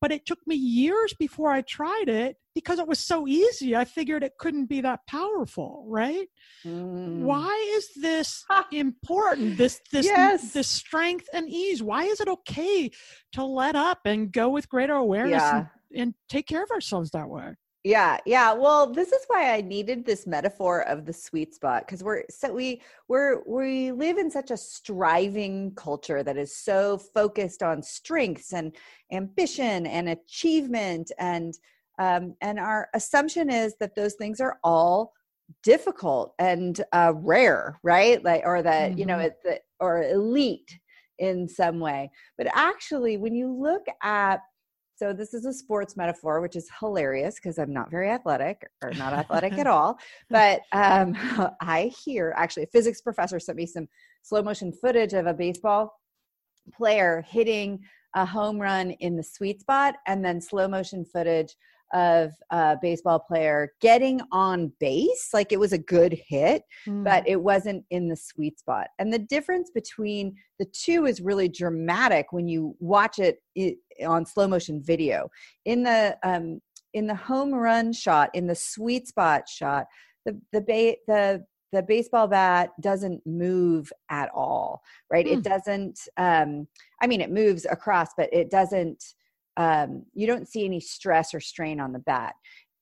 but 0.00 0.10
it 0.10 0.26
took 0.26 0.38
me 0.46 0.56
years 0.56 1.14
before 1.14 1.52
i 1.52 1.62
tried 1.62 2.08
it 2.08 2.36
because 2.52 2.80
it 2.80 2.88
was 2.88 2.98
so 2.98 3.28
easy 3.28 3.76
i 3.76 3.84
figured 3.84 4.24
it 4.24 4.32
couldn't 4.38 4.66
be 4.66 4.80
that 4.80 5.06
powerful 5.06 5.84
right 5.86 6.26
mm. 6.66 7.18
why 7.20 7.72
is 7.76 7.88
this 8.02 8.44
important 8.72 9.56
this 9.56 9.80
this 9.92 10.06
yes. 10.06 10.52
this 10.52 10.66
strength 10.68 11.28
and 11.32 11.48
ease 11.48 11.80
why 11.80 12.04
is 12.04 12.20
it 12.20 12.28
okay 12.28 12.90
to 13.32 13.44
let 13.44 13.76
up 13.76 14.00
and 14.04 14.32
go 14.32 14.48
with 14.48 14.68
greater 14.68 14.94
awareness 14.94 15.42
yeah. 15.42 15.58
and, 15.92 16.02
and 16.02 16.14
take 16.28 16.48
care 16.48 16.64
of 16.64 16.70
ourselves 16.72 17.10
that 17.12 17.28
way 17.28 17.54
yeah 17.82 18.18
yeah 18.26 18.52
well 18.52 18.92
this 18.92 19.10
is 19.10 19.24
why 19.28 19.54
i 19.54 19.60
needed 19.60 20.04
this 20.04 20.26
metaphor 20.26 20.82
of 20.82 21.06
the 21.06 21.12
sweet 21.12 21.54
spot 21.54 21.86
because 21.86 22.04
we're 22.04 22.24
so 22.28 22.52
we 22.52 22.82
we're 23.08 23.42
we 23.46 23.90
live 23.92 24.18
in 24.18 24.30
such 24.30 24.50
a 24.50 24.56
striving 24.56 25.72
culture 25.76 26.22
that 26.22 26.36
is 26.36 26.54
so 26.54 26.98
focused 26.98 27.62
on 27.62 27.82
strengths 27.82 28.52
and 28.52 28.76
ambition 29.12 29.86
and 29.86 30.10
achievement 30.10 31.10
and 31.18 31.54
um, 31.98 32.34
and 32.40 32.58
our 32.58 32.88
assumption 32.94 33.50
is 33.50 33.74
that 33.80 33.94
those 33.94 34.14
things 34.14 34.40
are 34.40 34.58
all 34.64 35.12
difficult 35.62 36.34
and 36.38 36.82
uh, 36.92 37.12
rare 37.16 37.78
right 37.82 38.22
like 38.24 38.42
or 38.44 38.62
that 38.62 38.90
mm-hmm. 38.90 38.98
you 38.98 39.06
know 39.06 39.16
mm-hmm. 39.16 39.26
it's 39.26 39.42
the, 39.42 39.58
or 39.80 40.02
elite 40.02 40.78
in 41.18 41.48
some 41.48 41.80
way 41.80 42.10
but 42.36 42.46
actually 42.54 43.16
when 43.16 43.34
you 43.34 43.50
look 43.50 43.86
at 44.02 44.40
so 45.00 45.14
this 45.14 45.32
is 45.32 45.46
a 45.46 45.52
sports 45.54 45.96
metaphor, 45.96 46.42
which 46.42 46.56
is 46.56 46.68
hilarious 46.78 47.36
because 47.36 47.58
I'm 47.58 47.72
not 47.72 47.90
very 47.90 48.10
athletic 48.10 48.68
or 48.82 48.92
not 48.92 49.14
athletic 49.14 49.54
at 49.54 49.66
all. 49.66 49.98
But 50.28 50.60
um, 50.72 51.16
I 51.62 51.90
hear 52.04 52.34
actually 52.36 52.64
a 52.64 52.66
physics 52.66 53.00
professor 53.00 53.40
sent 53.40 53.56
me 53.56 53.64
some 53.64 53.88
slow 54.22 54.42
motion 54.42 54.72
footage 54.72 55.14
of 55.14 55.26
a 55.26 55.32
baseball 55.32 55.94
player 56.76 57.24
hitting 57.26 57.80
a 58.14 58.26
home 58.26 58.58
run 58.58 58.90
in 58.90 59.16
the 59.16 59.22
sweet 59.22 59.62
spot 59.62 59.94
and 60.06 60.22
then 60.22 60.38
slow 60.38 60.68
motion 60.68 61.06
footage 61.06 61.56
of 61.92 62.32
a 62.50 62.76
baseball 62.80 63.18
player 63.18 63.72
getting 63.80 64.20
on 64.32 64.72
base, 64.80 65.30
like 65.32 65.52
it 65.52 65.60
was 65.60 65.72
a 65.72 65.78
good 65.78 66.18
hit, 66.28 66.62
mm. 66.86 67.04
but 67.04 67.26
it 67.28 67.40
wasn't 67.40 67.84
in 67.90 68.08
the 68.08 68.16
sweet 68.16 68.58
spot. 68.58 68.88
And 68.98 69.12
the 69.12 69.18
difference 69.18 69.70
between 69.70 70.34
the 70.58 70.66
two 70.66 71.06
is 71.06 71.20
really 71.20 71.48
dramatic 71.48 72.26
when 72.32 72.48
you 72.48 72.76
watch 72.78 73.18
it 73.18 73.40
on 74.06 74.24
slow 74.26 74.46
motion 74.46 74.82
video. 74.82 75.30
In 75.64 75.82
the 75.82 76.16
um, 76.22 76.60
in 76.92 77.06
the 77.06 77.14
home 77.14 77.54
run 77.54 77.92
shot, 77.92 78.30
in 78.34 78.46
the 78.46 78.54
sweet 78.54 79.08
spot 79.08 79.48
shot, 79.48 79.86
the 80.24 80.40
the 80.52 80.60
ba- 80.60 80.96
the 81.06 81.44
the 81.72 81.82
baseball 81.82 82.26
bat 82.26 82.70
doesn't 82.80 83.24
move 83.24 83.92
at 84.10 84.28
all 84.34 84.82
right 85.08 85.26
mm. 85.26 85.32
it 85.32 85.36
hmm. 85.36 85.42
doesn't 85.42 86.00
um 86.16 86.66
i 87.00 87.06
mean 87.06 87.20
it 87.20 87.30
moves 87.30 87.64
across 87.70 88.08
but 88.16 88.28
it 88.32 88.50
doesn't 88.50 89.14
um, 89.56 90.04
you 90.14 90.26
don't 90.26 90.48
see 90.48 90.64
any 90.64 90.80
stress 90.80 91.34
or 91.34 91.40
strain 91.40 91.80
on 91.80 91.92
the 91.92 91.98
bat 91.98 92.34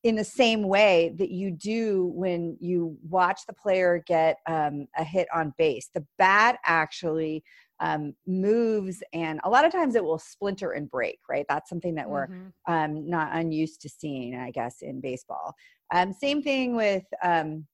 in 0.05 0.15
the 0.15 0.25
same 0.25 0.63
way 0.63 1.15
that 1.19 1.31
you 1.31 1.51
do 1.51 2.13
when 2.15 2.57
you 2.61 2.97
watch 3.09 3.41
the 3.47 3.53
player 3.53 4.03
get 4.07 4.37
um, 4.47 4.87
a 4.97 5.03
hit 5.03 5.27
on 5.35 5.53
base. 5.59 5.91
The 5.93 6.07
bat 6.19 6.59
actually 6.65 7.43
um, 7.81 8.15
moves, 8.27 9.03
and 9.13 9.41
a 9.45 9.51
lot 9.51 9.65
of 9.65 9.73
times 9.73 9.95
it 9.95 10.05
will 10.05 10.19
splinter 10.19 10.73
and 10.73 10.91
break, 10.91 11.19
right? 11.29 11.47
That's 11.49 11.69
something 11.69 11.95
that 11.97 12.09
we're 12.09 12.29
mm-hmm. 12.29 12.73
um, 12.73 13.09
not 13.09 13.37
unused 13.37 13.81
to 13.83 13.89
seeing, 13.89 14.37
I 14.37 14.51
guess, 14.51 14.83
in 14.83 15.01
baseball. 15.01 15.55
Um, 15.93 16.13
same 16.13 16.43
thing 16.43 16.77
with 16.77 17.05
um, 17.23 17.67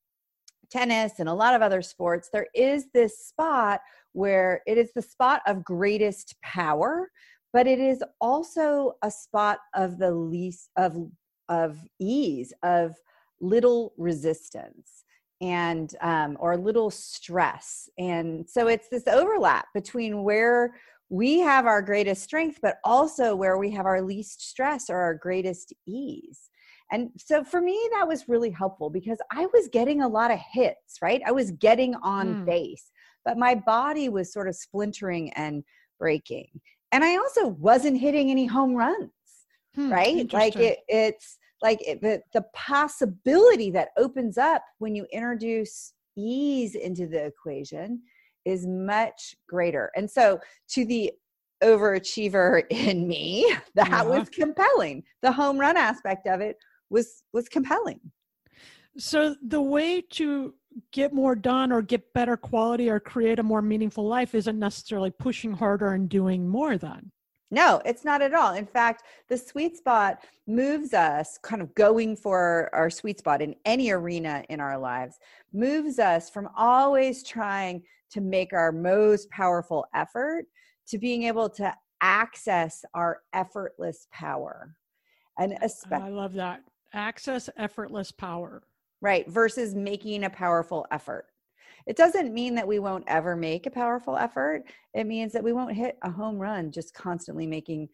tennis 0.71 1.13
and 1.19 1.29
a 1.29 1.35
lot 1.35 1.55
of 1.55 1.63
other 1.63 1.83
sports. 1.83 2.31
There 2.33 2.49
is 2.55 2.87
this 2.93 3.19
spot 3.19 3.81
where 4.13 4.63
it 4.67 4.79
is 4.79 4.93
the 4.95 5.03
spot 5.03 5.43
of 5.47 5.65
greatest 5.65 6.37
power 6.43 7.09
but 7.55 7.69
it 7.69 7.79
is 7.79 8.03
also 8.21 8.97
a 9.03 9.11
spot 9.11 9.61
of 9.75 9.97
the 9.99 10.11
least 10.11 10.71
of 10.77 10.97
of 11.49 11.79
ease 12.01 12.53
of 12.63 12.95
little 13.41 13.95
resistance 13.97 15.05
and 15.41 15.95
um, 16.01 16.37
or 16.41 16.57
little 16.57 16.91
stress. 16.91 17.89
And 17.99 18.49
so 18.49 18.67
it's 18.67 18.89
this 18.89 19.07
overlap 19.07 19.67
between 19.75 20.25
where 20.25 20.75
we 21.11 21.39
have 21.41 21.67
our 21.67 21.83
greatest 21.83 22.25
strength 22.25 22.59
but 22.63 22.79
also 22.83 23.37
where 23.37 23.59
we 23.59 23.71
have 23.71 23.87
our 23.87 24.03
least 24.03 24.49
stress 24.49 24.91
or 24.91 24.97
our 24.97 25.15
greatest 25.15 25.73
ease. 25.87 26.51
And 26.91 27.11
so 27.17 27.45
for 27.45 27.61
me 27.61 27.79
that 27.93 28.09
was 28.09 28.29
really 28.29 28.51
helpful 28.51 28.91
because 28.91 29.19
i 29.33 29.47
was 29.53 29.69
getting 29.69 30.03
a 30.03 30.09
lot 30.09 30.31
of 30.31 30.39
hits 30.53 30.99
right? 31.01 31.23
I 31.27 31.33
was 31.33 31.51
getting 31.53 31.95
on 31.97 32.27
mm. 32.35 32.47
base 32.47 32.91
but 33.25 33.39
my 33.39 33.55
body 33.55 34.09
was 34.09 34.33
sort 34.33 34.49
of 34.49 34.57
splintering 34.57 35.33
and 35.33 35.65
breaking 35.99 36.49
and 36.95 37.03
I 37.03 37.17
also 37.17 37.49
wasn't 37.49 37.99
hitting 37.99 38.31
any 38.31 38.47
home 38.47 38.77
runs, 38.77 39.11
hmm, 39.75 39.93
right? 39.93 40.33
Like 40.33 40.55
it, 40.55 40.79
it's 40.87 41.39
like 41.61 41.81
it, 41.83 42.01
the, 42.01 42.23
the 42.33 42.45
possibility 42.55 43.73
that 43.73 43.89
opens 43.99 44.39
up 44.39 44.63
when 44.79 44.95
you 44.95 45.05
introduce 45.13 45.93
ease 46.17 46.77
into 46.77 47.09
the 47.09 47.25
equation 47.25 48.01
is 48.45 48.65
much 48.69 49.35
greater. 49.49 49.91
And 49.97 50.09
so 50.09 50.39
to 50.69 50.85
the 50.85 51.11
overachiever 51.65 52.63
in 52.71 53.09
me, 53.09 53.53
that 53.75 53.89
yeah. 53.89 54.03
was 54.05 54.29
compelling. 54.29 55.03
The 55.21 55.33
home 55.33 55.59
run 55.59 55.77
aspect 55.77 56.29
of 56.29 56.41
it 56.41 56.57
was 56.91 57.25
was 57.33 57.49
compelling. 57.49 57.99
So 58.99 59.35
the 59.45 59.61
way 59.61 60.01
to 60.13 60.55
get 60.93 61.13
more 61.13 61.35
done 61.35 61.73
or 61.73 61.83
get 61.83 62.13
better 62.13 62.37
quality 62.37 62.89
or 62.89 63.01
create 63.01 63.39
a 63.39 63.43
more 63.43 63.63
meaningful 63.63 64.07
life 64.07 64.35
isn't 64.35 64.59
necessarily 64.59 65.11
pushing 65.11 65.53
harder 65.53 65.93
and 65.93 66.09
doing 66.09 66.49
more 66.49 66.77
then. 66.79 67.11
No, 67.51 67.81
it's 67.85 68.05
not 68.05 68.23
at 68.23 68.35
all. 68.35 68.55
In 68.55 68.67
fact, 68.67 69.05
the 69.29 69.39
sweet 69.39 69.77
spot 69.77 70.25
moves 70.47 70.93
us 70.93 71.39
kind 71.43 71.63
of 71.63 71.75
going 71.75 72.17
for 72.17 72.69
our 72.73 72.91
sweet 72.91 73.19
spot 73.21 73.43
in 73.43 73.55
any 73.65 73.91
arena 73.91 74.43
in 74.49 74.61
our 74.61 74.77
lives, 74.77 75.19
moves 75.53 75.99
us 75.99 76.29
from 76.31 76.49
always 76.57 77.23
trying 77.23 77.83
to 78.11 78.21
make 78.21 78.53
our 78.53 78.73
most 78.73 79.31
powerful 79.31 79.87
effort 79.95 80.47
to 80.89 80.99
being 80.99 81.25
able 81.25 81.49
to 81.51 81.73
access 82.01 82.85
our 82.95 83.21
effortless 83.33 84.09
power. 84.11 84.75
And 85.39 85.57
especially, 85.63 86.07
I 86.07 86.11
love 86.11 86.35
that. 86.35 86.63
Access 86.93 87.49
effortless 87.57 88.11
power 88.11 88.63
right? 89.05 89.29
Versus 89.29 89.75
making 89.75 90.25
a 90.25 90.31
powerful 90.31 90.87
effort. 90.91 91.27
It 91.87 91.95
doesn't 91.95 92.33
mean 92.33 92.55
that 92.55 92.67
we 92.67 92.79
won't 92.79 93.05
ever 93.07 93.37
make 93.37 93.67
a 93.67 93.71
powerful 93.71 94.17
effort. 94.17 94.65
It 94.95 95.07
means 95.07 95.35
that 95.35 95.45
we 95.45 95.53
won't 95.53 95.77
hit 95.77 95.99
a 96.03 96.11
home 96.11 96.39
run 96.39 96.73
just 96.73 96.95
constantly 96.95 97.47
making 97.47 97.91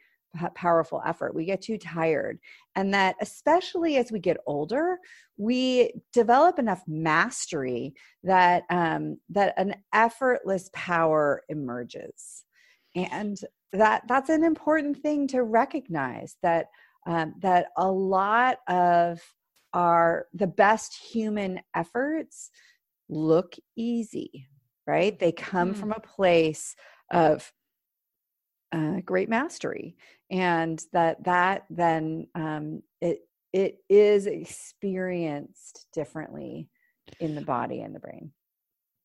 powerful 0.55 1.03
effort. 1.05 1.35
We 1.35 1.45
get 1.45 1.61
too 1.61 1.77
tired. 1.77 2.39
And 2.77 2.95
that, 2.95 3.17
especially 3.21 3.97
as 3.97 4.13
we 4.13 4.21
get 4.21 4.37
older, 4.47 4.99
we 5.37 5.91
develop 6.13 6.61
enough 6.61 6.85
mastery 6.87 7.93
that, 8.23 8.63
um, 8.71 9.19
that 9.31 9.55
an 9.57 9.75
effortless 9.93 10.71
power 10.73 11.43
emerges. 11.49 12.45
And 12.95 13.37
that 13.73 14.03
that's 14.07 14.31
an 14.31 14.45
important 14.45 14.99
thing 15.03 15.27
to 15.29 15.43
recognize 15.43 16.37
that 16.43 16.67
um, 17.07 17.35
that 17.41 17.69
a 17.77 17.91
lot 17.91 18.59
of 18.69 19.21
are 19.73 20.27
the 20.35 20.47
best 20.47 20.97
human 20.97 21.61
efforts 21.75 22.51
look 23.09 23.55
easy, 23.77 24.47
right? 24.87 25.19
They 25.19 25.33
come 25.33 25.75
mm. 25.75 25.77
from 25.77 25.93
a 25.93 26.01
place 26.01 26.75
of 27.11 27.53
uh, 28.73 29.01
great 29.05 29.29
mastery, 29.29 29.97
and 30.31 30.83
that 30.93 31.25
that 31.25 31.65
then 31.71 32.29
um, 32.35 32.83
it 33.01 33.21
it 33.53 33.79
is 33.89 34.27
experienced 34.27 35.87
differently 35.93 36.69
in 37.19 37.35
the 37.35 37.41
body 37.41 37.81
and 37.81 37.95
the 37.95 38.01
brain 38.01 38.31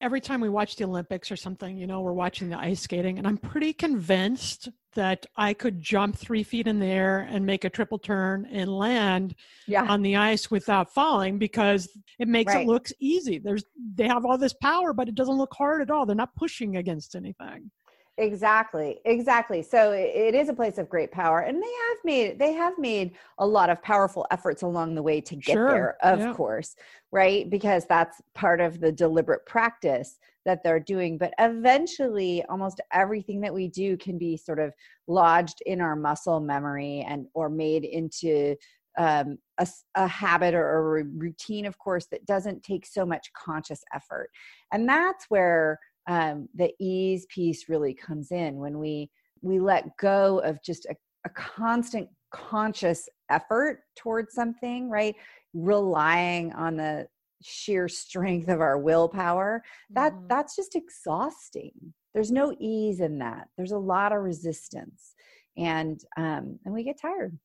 every 0.01 0.21
time 0.21 0.39
we 0.39 0.49
watch 0.49 0.75
the 0.75 0.83
Olympics 0.83 1.31
or 1.31 1.35
something, 1.35 1.77
you 1.77 1.87
know, 1.87 2.01
we're 2.01 2.13
watching 2.13 2.49
the 2.49 2.59
ice 2.59 2.81
skating, 2.81 3.17
and 3.17 3.27
I'm 3.27 3.37
pretty 3.37 3.73
convinced 3.73 4.69
that 4.95 5.25
I 5.37 5.53
could 5.53 5.81
jump 5.81 6.17
three 6.17 6.43
feet 6.43 6.67
in 6.67 6.79
the 6.79 6.87
air 6.87 7.27
and 7.29 7.45
make 7.45 7.63
a 7.63 7.69
triple 7.69 7.99
turn 7.99 8.47
and 8.51 8.75
land 8.75 9.35
yeah. 9.67 9.83
on 9.83 10.01
the 10.01 10.15
ice 10.15 10.49
without 10.49 10.93
falling 10.93 11.37
because 11.37 11.89
it 12.19 12.27
makes 12.27 12.53
right. 12.53 12.65
it 12.65 12.67
look 12.67 12.87
easy. 12.99 13.37
There's 13.37 13.63
they 13.95 14.07
have 14.07 14.25
all 14.25 14.37
this 14.37 14.53
power, 14.53 14.93
but 14.93 15.07
it 15.07 15.15
doesn't 15.15 15.37
look 15.37 15.53
hard 15.53 15.81
at 15.81 15.91
all. 15.91 16.05
They're 16.05 16.15
not 16.15 16.35
pushing 16.35 16.77
against 16.77 17.15
anything 17.15 17.69
exactly 18.17 18.99
exactly 19.03 19.61
so 19.61 19.91
it 19.91 20.33
is 20.33 20.47
a 20.47 20.53
place 20.53 20.77
of 20.77 20.87
great 20.87 21.11
power 21.11 21.41
and 21.41 21.61
they 21.61 21.65
have 21.67 21.97
made 22.05 22.39
they 22.39 22.53
have 22.53 22.77
made 22.77 23.11
a 23.39 23.45
lot 23.45 23.69
of 23.69 23.81
powerful 23.81 24.25
efforts 24.31 24.61
along 24.61 24.95
the 24.95 25.03
way 25.03 25.19
to 25.19 25.35
get 25.35 25.53
sure. 25.53 25.69
there 25.69 25.97
of 26.01 26.19
yeah. 26.19 26.33
course 26.33 26.75
right 27.11 27.49
because 27.49 27.85
that's 27.85 28.21
part 28.33 28.61
of 28.61 28.79
the 28.79 28.91
deliberate 28.91 29.45
practice 29.45 30.17
that 30.45 30.63
they're 30.63 30.79
doing 30.79 31.17
but 31.17 31.33
eventually 31.39 32.41
almost 32.45 32.79
everything 32.93 33.41
that 33.41 33.53
we 33.53 33.67
do 33.67 33.97
can 33.97 34.17
be 34.17 34.37
sort 34.37 34.59
of 34.59 34.71
lodged 35.07 35.61
in 35.65 35.81
our 35.81 35.95
muscle 35.95 36.39
memory 36.39 37.05
and 37.09 37.27
or 37.33 37.49
made 37.49 37.83
into 37.83 38.55
um, 38.97 39.37
a, 39.57 39.67
a, 39.95 40.07
habit 40.07 40.53
or 40.53 40.99
a 40.99 41.03
routine 41.03 41.65
of 41.65 41.77
course 41.77 42.07
that 42.11 42.25
doesn't 42.25 42.63
take 42.63 42.85
so 42.85 43.05
much 43.05 43.29
conscious 43.33 43.83
effort 43.93 44.29
and 44.71 44.87
that's 44.87 45.25
where 45.27 45.79
um, 46.07 46.47
the 46.55 46.71
ease 46.79 47.25
piece 47.29 47.69
really 47.69 47.93
comes 47.93 48.31
in 48.31 48.57
when 48.57 48.79
we 48.79 49.09
we 49.41 49.59
let 49.59 49.95
go 49.97 50.39
of 50.39 50.61
just 50.63 50.85
a, 50.85 50.95
a 51.25 51.29
constant 51.29 52.09
conscious 52.31 53.07
effort 53.29 53.81
towards 53.95 54.33
something 54.33 54.89
right? 54.89 55.15
Relying 55.53 56.51
on 56.53 56.77
the 56.77 57.07
sheer 57.43 57.87
strength 57.87 58.49
of 58.49 58.61
our 58.61 58.77
willpower 58.77 59.63
that 59.91 60.13
mm-hmm. 60.13 60.27
that's 60.27 60.55
just 60.55 60.75
exhausting. 60.75 61.71
There's 62.13 62.31
no 62.31 62.55
ease 62.59 63.01
in 63.01 63.19
that. 63.19 63.47
There's 63.57 63.73
a 63.73 63.77
lot 63.77 64.13
of 64.13 64.21
resistance. 64.21 65.13
And 65.57 65.99
um 66.17 66.59
and 66.65 66.73
we 66.73 66.83
get 66.83 66.99
tired 66.99 67.37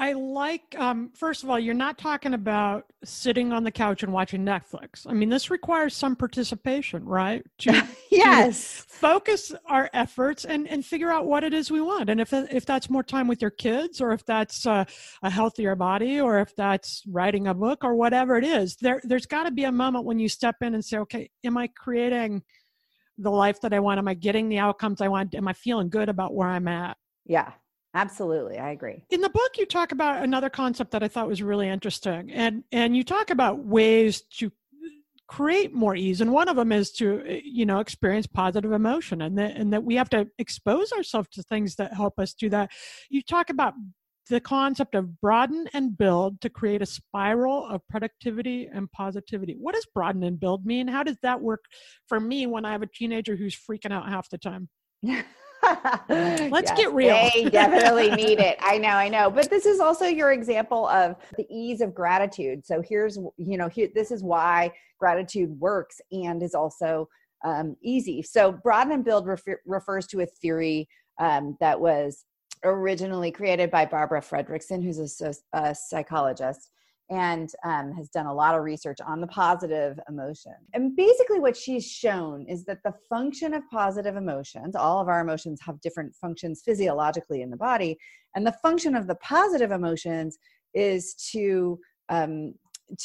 I 0.00 0.12
like, 0.12 0.76
um, 0.78 1.10
first 1.12 1.42
of 1.42 1.50
all, 1.50 1.58
you're 1.58 1.74
not 1.74 1.98
talking 1.98 2.32
about 2.32 2.84
sitting 3.02 3.52
on 3.52 3.64
the 3.64 3.72
couch 3.72 4.04
and 4.04 4.12
watching 4.12 4.44
Netflix. 4.44 5.04
I 5.08 5.12
mean, 5.12 5.28
this 5.28 5.50
requires 5.50 5.92
some 5.92 6.14
participation, 6.14 7.04
right? 7.04 7.44
To, 7.58 7.84
yes. 8.10 8.84
To 8.84 8.88
focus 8.88 9.52
our 9.66 9.90
efforts 9.92 10.44
and, 10.44 10.68
and 10.68 10.86
figure 10.86 11.10
out 11.10 11.26
what 11.26 11.42
it 11.42 11.52
is 11.52 11.68
we 11.72 11.80
want. 11.80 12.10
And 12.10 12.20
if, 12.20 12.32
if 12.32 12.64
that's 12.64 12.88
more 12.88 13.02
time 13.02 13.26
with 13.26 13.42
your 13.42 13.50
kids, 13.50 14.00
or 14.00 14.12
if 14.12 14.24
that's 14.24 14.66
uh, 14.66 14.84
a 15.22 15.30
healthier 15.30 15.74
body, 15.74 16.20
or 16.20 16.38
if 16.38 16.54
that's 16.54 17.02
writing 17.08 17.48
a 17.48 17.54
book, 17.54 17.82
or 17.82 17.96
whatever 17.96 18.36
it 18.36 18.44
is, 18.44 18.76
there, 18.76 19.00
there's 19.02 19.26
got 19.26 19.44
to 19.44 19.50
be 19.50 19.64
a 19.64 19.72
moment 19.72 20.04
when 20.04 20.20
you 20.20 20.28
step 20.28 20.56
in 20.60 20.74
and 20.74 20.84
say, 20.84 20.98
okay, 20.98 21.28
am 21.44 21.58
I 21.58 21.66
creating 21.66 22.44
the 23.18 23.30
life 23.32 23.60
that 23.62 23.74
I 23.74 23.80
want? 23.80 23.98
Am 23.98 24.06
I 24.06 24.14
getting 24.14 24.48
the 24.48 24.58
outcomes 24.58 25.00
I 25.00 25.08
want? 25.08 25.34
Am 25.34 25.48
I 25.48 25.54
feeling 25.54 25.88
good 25.88 26.08
about 26.08 26.34
where 26.34 26.48
I'm 26.48 26.68
at? 26.68 26.96
Yeah. 27.26 27.50
Absolutely, 27.94 28.58
I 28.58 28.70
agree. 28.70 29.02
In 29.10 29.20
the 29.20 29.30
book, 29.30 29.56
you 29.56 29.66
talk 29.66 29.92
about 29.92 30.22
another 30.22 30.50
concept 30.50 30.90
that 30.90 31.02
I 31.02 31.08
thought 31.08 31.28
was 31.28 31.42
really 31.42 31.68
interesting, 31.68 32.30
and 32.30 32.64
and 32.70 32.96
you 32.96 33.02
talk 33.02 33.30
about 33.30 33.64
ways 33.64 34.22
to 34.38 34.52
create 35.26 35.74
more 35.74 35.94
ease, 35.94 36.20
and 36.20 36.32
one 36.32 36.48
of 36.48 36.56
them 36.56 36.72
is 36.72 36.92
to 36.92 37.22
eh, 37.26 37.40
you 37.44 37.64
know 37.64 37.80
experience 37.80 38.26
positive 38.26 38.72
emotion, 38.72 39.22
and 39.22 39.38
that 39.38 39.56
and 39.56 39.72
that 39.72 39.84
we 39.84 39.94
have 39.94 40.10
to 40.10 40.28
expose 40.38 40.92
ourselves 40.92 41.28
to 41.30 41.42
things 41.42 41.76
that 41.76 41.94
help 41.94 42.18
us 42.18 42.34
do 42.34 42.50
that. 42.50 42.70
You 43.08 43.22
talk 43.22 43.48
about 43.48 43.74
the 44.28 44.40
concept 44.40 44.94
of 44.94 45.20
broaden 45.20 45.66
and 45.72 45.96
build 45.96 46.40
to 46.42 46.50
create 46.50 46.82
a 46.82 46.86
spiral 46.86 47.66
of 47.66 47.86
productivity 47.88 48.68
and 48.72 48.90
positivity. 48.92 49.56
What 49.58 49.74
does 49.74 49.86
broaden 49.94 50.22
and 50.22 50.38
build 50.38 50.66
mean? 50.66 50.88
How 50.88 51.02
does 51.02 51.16
that 51.22 51.40
work 51.40 51.64
for 52.06 52.20
me 52.20 52.46
when 52.46 52.64
I 52.66 52.72
have 52.72 52.82
a 52.82 52.86
teenager 52.86 53.36
who's 53.36 53.56
freaking 53.56 53.92
out 53.92 54.08
half 54.08 54.28
the 54.28 54.38
time? 54.38 54.68
Let's 56.08 56.70
Yes, 56.70 56.78
get 56.78 56.92
real. 56.92 57.30
They 57.34 57.44
definitely 57.50 58.10
need 58.10 58.38
it. 58.38 58.58
I 58.60 58.78
know, 58.78 58.88
I 58.88 59.08
know. 59.08 59.30
But 59.30 59.50
this 59.50 59.66
is 59.66 59.80
also 59.80 60.06
your 60.06 60.32
example 60.32 60.86
of 60.88 61.16
the 61.36 61.46
ease 61.50 61.80
of 61.80 61.94
gratitude. 61.94 62.64
So 62.64 62.82
here's, 62.82 63.16
you 63.36 63.56
know, 63.58 63.68
here, 63.68 63.88
this 63.94 64.10
is 64.10 64.22
why 64.22 64.72
gratitude 64.98 65.50
works 65.60 66.00
and 66.12 66.42
is 66.42 66.54
also 66.54 67.08
um, 67.44 67.76
easy. 67.82 68.22
So 68.22 68.52
broaden 68.52 68.92
and 68.92 69.04
build 69.04 69.26
refer- 69.26 69.60
refers 69.66 70.06
to 70.08 70.20
a 70.20 70.26
theory 70.26 70.88
um, 71.18 71.56
that 71.60 71.80
was 71.80 72.24
originally 72.64 73.30
created 73.30 73.70
by 73.70 73.84
Barbara 73.84 74.20
Fredrickson, 74.20 74.82
who's 74.82 75.20
a, 75.20 75.34
a 75.52 75.74
psychologist 75.74 76.70
and 77.10 77.50
um, 77.64 77.92
has 77.92 78.08
done 78.10 78.26
a 78.26 78.34
lot 78.34 78.54
of 78.54 78.62
research 78.62 78.98
on 79.06 79.20
the 79.20 79.26
positive 79.26 79.98
emotion. 80.08 80.52
And 80.74 80.94
basically, 80.94 81.40
what 81.40 81.56
she's 81.56 81.86
shown 81.86 82.44
is 82.46 82.64
that 82.64 82.82
the 82.84 82.94
function 83.08 83.54
of 83.54 83.62
positive 83.70 84.16
emotions, 84.16 84.76
all 84.76 85.00
of 85.00 85.08
our 85.08 85.20
emotions 85.20 85.60
have 85.64 85.80
different 85.80 86.14
functions 86.14 86.62
physiologically 86.64 87.42
in 87.42 87.50
the 87.50 87.56
body, 87.56 87.96
and 88.34 88.46
the 88.46 88.56
function 88.62 88.94
of 88.94 89.06
the 89.06 89.14
positive 89.16 89.70
emotions 89.70 90.38
is 90.74 91.14
to 91.32 91.78
um, 92.10 92.54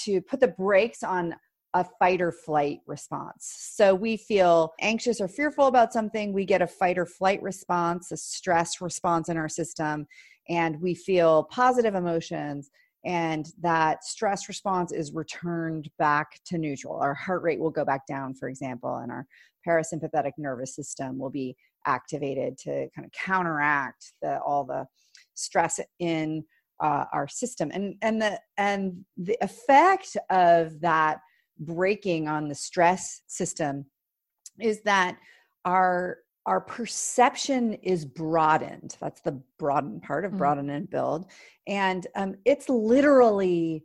to 0.04 0.22
put 0.22 0.40
the 0.40 0.48
brakes 0.48 1.04
on 1.04 1.36
a 1.74 1.86
fight 2.00 2.22
or 2.22 2.32
flight 2.32 2.80
response. 2.86 3.72
So 3.74 3.96
we 3.96 4.16
feel 4.16 4.74
anxious 4.80 5.20
or 5.20 5.28
fearful 5.28 5.68
about 5.68 5.92
something, 5.92 6.32
we 6.32 6.46
get 6.46 6.62
a 6.62 6.68
fight 6.68 6.98
or 6.98 7.06
flight 7.06 7.42
response, 7.42 8.12
a 8.12 8.18
stress 8.18 8.80
response 8.80 9.28
in 9.28 9.38
our 9.38 9.50
system, 9.50 10.06
and 10.50 10.80
we 10.82 10.94
feel 10.94 11.46
positive 11.46 11.96
emotions 11.96 12.70
and 13.06 13.48
that 13.62 14.04
stress 14.04 14.48
response 14.48 14.92
is 14.92 15.14
returned 15.14 15.90
back 15.98 16.40
to 16.46 16.58
neutral. 16.58 17.00
Our 17.00 17.14
heart 17.14 17.44
rate 17.44 17.60
will 17.60 17.70
go 17.70 17.84
back 17.84 18.08
down, 18.08 18.34
for 18.34 18.48
example, 18.48 18.96
and 18.96 19.12
our 19.12 19.26
parasympathetic 19.68 20.32
nervous 20.38 20.76
system 20.76 21.18
will 21.18 21.30
be 21.30 21.56
activated 21.86 22.58
to 22.60 22.88
kind 22.96 23.06
of 23.06 23.12
counteract 23.12 24.14
the, 24.22 24.40
all 24.40 24.64
the 24.64 24.86
stress 25.34 25.80
in 26.00 26.44
uh, 26.80 27.06
our 27.14 27.28
system. 27.28 27.72
And 27.74 27.96
and 28.02 28.22
the 28.22 28.40
and 28.58 29.06
the 29.18 29.38
effect 29.42 30.18
of 30.30 30.80
that 30.82 31.20
breaking 31.60 32.28
on 32.28 32.48
the 32.48 32.56
stress 32.56 33.22
system 33.28 33.86
is 34.60 34.82
that 34.84 35.18
our 35.66 36.18
our 36.46 36.60
perception 36.62 37.74
is 37.76 38.06
broadened. 38.06 38.98
That's 39.00 39.22
the 39.22 39.42
broaden 39.58 40.02
part 40.02 40.26
of 40.26 40.34
mm. 40.34 40.38
broaden 40.38 40.70
and 40.70 40.90
build. 40.90 41.28
And 41.68 42.06
um, 42.16 42.36
it's 42.46 42.70
literally 42.70 43.84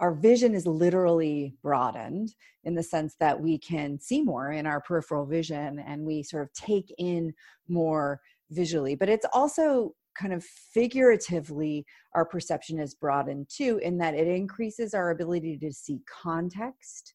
our 0.00 0.14
vision 0.14 0.54
is 0.54 0.66
literally 0.66 1.54
broadened 1.62 2.34
in 2.64 2.74
the 2.74 2.82
sense 2.82 3.16
that 3.20 3.38
we 3.38 3.58
can 3.58 4.00
see 4.00 4.22
more 4.22 4.52
in 4.52 4.66
our 4.66 4.80
peripheral 4.80 5.26
vision 5.26 5.78
and 5.78 6.04
we 6.04 6.22
sort 6.22 6.42
of 6.42 6.52
take 6.54 6.92
in 6.96 7.32
more 7.68 8.18
visually. 8.50 8.94
But 8.94 9.10
it's 9.10 9.26
also 9.34 9.94
kind 10.18 10.32
of 10.32 10.42
figuratively 10.42 11.84
our 12.14 12.24
perception 12.24 12.80
is 12.80 12.94
broadened 12.94 13.48
too 13.54 13.78
in 13.82 13.98
that 13.98 14.14
it 14.14 14.26
increases 14.26 14.94
our 14.94 15.10
ability 15.10 15.58
to 15.58 15.72
see 15.72 16.00
context 16.22 17.14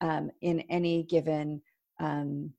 um, 0.00 0.30
in 0.42 0.60
any 0.62 1.04
given 1.04 1.62
um, 2.00 2.52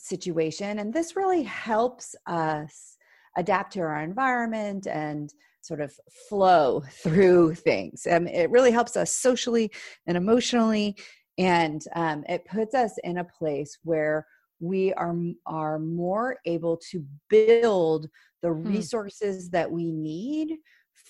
situation. 0.00 0.78
And 0.78 0.92
this 0.92 1.16
really 1.16 1.42
helps 1.42 2.14
us 2.26 2.96
adapt 3.36 3.72
to 3.74 3.80
our 3.80 4.02
environment 4.02 4.86
and 4.86 5.32
sort 5.62 5.80
of 5.80 5.92
flow 6.28 6.82
through 7.02 7.54
things. 7.54 8.06
Um, 8.10 8.26
it 8.26 8.50
really 8.50 8.70
helps 8.70 8.96
us 8.96 9.12
socially 9.12 9.70
and 10.06 10.16
emotionally. 10.16 10.96
And 11.38 11.82
um, 11.94 12.24
it 12.28 12.44
puts 12.44 12.74
us 12.74 12.98
in 13.04 13.18
a 13.18 13.24
place 13.24 13.78
where 13.82 14.26
we 14.58 14.92
are, 14.94 15.16
are 15.46 15.78
more 15.78 16.36
able 16.44 16.78
to 16.90 17.04
build 17.28 18.08
the 18.42 18.50
hmm. 18.50 18.68
resources 18.68 19.50
that 19.50 19.70
we 19.70 19.90
need 19.90 20.56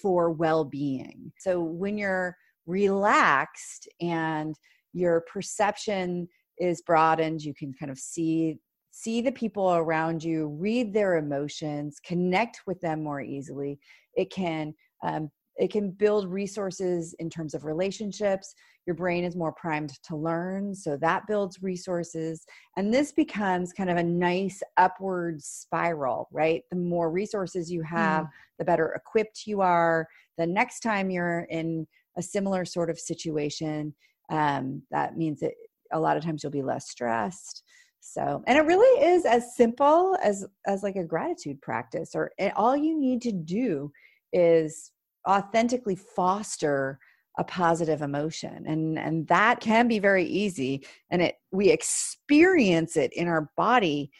for 0.00 0.30
well 0.30 0.64
being. 0.64 1.32
So 1.38 1.60
when 1.60 1.98
you're 1.98 2.36
relaxed 2.66 3.88
and 4.00 4.54
your 4.92 5.22
perception 5.22 6.28
is 6.58 6.82
broadened, 6.82 7.42
you 7.42 7.54
can 7.54 7.72
kind 7.72 7.90
of 7.90 7.98
see 7.98 8.58
see 9.02 9.22
the 9.22 9.32
people 9.32 9.74
around 9.74 10.22
you, 10.22 10.48
read 10.48 10.92
their 10.92 11.16
emotions, 11.16 11.98
connect 12.04 12.60
with 12.66 12.80
them 12.80 13.02
more 13.02 13.20
easily. 13.20 13.78
It 14.14 14.30
can 14.30 14.74
um, 15.02 15.30
it 15.56 15.70
can 15.70 15.90
build 15.90 16.30
resources 16.30 17.14
in 17.18 17.28
terms 17.28 17.54
of 17.54 17.64
relationships. 17.64 18.54
Your 18.86 18.94
brain 18.94 19.24
is 19.24 19.36
more 19.36 19.52
primed 19.52 19.92
to 20.04 20.16
learn, 20.16 20.74
so 20.74 20.96
that 20.98 21.26
builds 21.26 21.62
resources. 21.62 22.44
And 22.76 22.92
this 22.92 23.12
becomes 23.12 23.72
kind 23.72 23.90
of 23.90 23.96
a 23.96 24.02
nice 24.02 24.62
upward 24.76 25.42
spiral, 25.42 26.28
right? 26.32 26.62
The 26.70 26.76
more 26.76 27.10
resources 27.10 27.70
you 27.70 27.82
have, 27.82 28.24
mm. 28.24 28.30
the 28.58 28.64
better 28.64 28.92
equipped 28.92 29.46
you 29.46 29.60
are. 29.60 30.08
The 30.38 30.46
next 30.46 30.80
time 30.80 31.10
you're 31.10 31.46
in 31.50 31.86
a 32.16 32.22
similar 32.22 32.64
sort 32.64 32.90
of 32.90 32.98
situation, 32.98 33.94
um, 34.30 34.82
that 34.90 35.16
means 35.16 35.40
that 35.40 35.52
a 35.92 36.00
lot 36.00 36.16
of 36.16 36.24
times 36.24 36.42
you'll 36.42 36.52
be 36.52 36.62
less 36.62 36.88
stressed 36.90 37.62
so 38.00 38.42
and 38.46 38.58
it 38.58 38.62
really 38.62 39.04
is 39.04 39.24
as 39.24 39.54
simple 39.54 40.16
as 40.22 40.46
as 40.66 40.82
like 40.82 40.96
a 40.96 41.04
gratitude 41.04 41.60
practice 41.60 42.14
or 42.14 42.30
all 42.56 42.76
you 42.76 42.98
need 42.98 43.20
to 43.22 43.32
do 43.32 43.92
is 44.32 44.92
authentically 45.28 45.96
foster 45.96 46.98
a 47.38 47.44
positive 47.44 48.02
emotion 48.02 48.64
and 48.66 48.98
and 48.98 49.26
that 49.28 49.60
can 49.60 49.86
be 49.86 49.98
very 49.98 50.24
easy 50.24 50.84
and 51.10 51.22
it 51.22 51.36
we 51.52 51.70
experience 51.70 52.96
it 52.96 53.12
in 53.12 53.28
our 53.28 53.50
body 53.56 54.10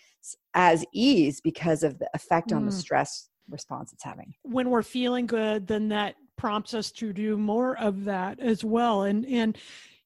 as 0.55 0.85
ease 0.93 1.41
because 1.41 1.83
of 1.83 1.99
the 1.99 2.09
effect 2.15 2.51
mm. 2.51 2.57
on 2.57 2.67
the 2.67 2.73
mm. 2.73 2.79
stress 2.79 3.31
response 3.49 3.93
it's 3.93 4.05
having 4.05 4.33
when 4.43 4.71
we're 4.71 4.83
feeling 4.83 5.27
good 5.27 5.67
then 5.67 5.89
that 5.89 6.15
prompts 6.37 6.73
us 6.73 6.91
to 6.91 7.13
do 7.13 7.37
more 7.37 7.77
of 7.79 8.05
that 8.05 8.39
as 8.41 8.63
well 8.63 9.03
and 9.03 9.27
and 9.27 9.59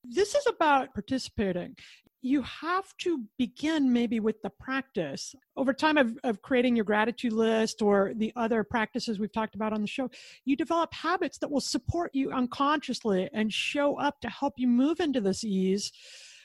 this 0.05 0.35
is 0.35 0.47
about 0.47 0.93
participating 0.93 1.77
you 2.25 2.41
have 2.41 2.97
to 2.97 3.23
begin 3.39 3.93
maybe 3.93 4.19
with 4.19 4.41
the 4.41 4.49
practice 4.49 5.35
over 5.59 5.75
time 5.75 5.99
of, 5.99 6.17
of 6.25 6.41
creating 6.41 6.75
your 6.75 6.85
gratitude 6.85 7.35
list 7.35 7.83
or 7.83 8.13
the 8.17 8.33
other 8.35 8.65
practices 8.65 9.19
we've 9.19 9.33
talked 9.33 9.55
about 9.55 9.75
on 9.75 9.83
the 9.83 9.87
show 9.87 10.11
you 10.47 10.57
develop 10.57 10.93
habits 10.95 11.37
that 11.39 11.51
will 11.51 11.61
support 11.61 12.11
you 12.15 12.33
unconsciously 12.33 13.29
and 13.35 13.53
show 13.53 13.99
up 14.01 14.19
to 14.21 14.29
help 14.31 14.55
you 14.57 14.67
move 14.67 15.01
into 15.01 15.21
this 15.21 15.45
ease 15.45 15.93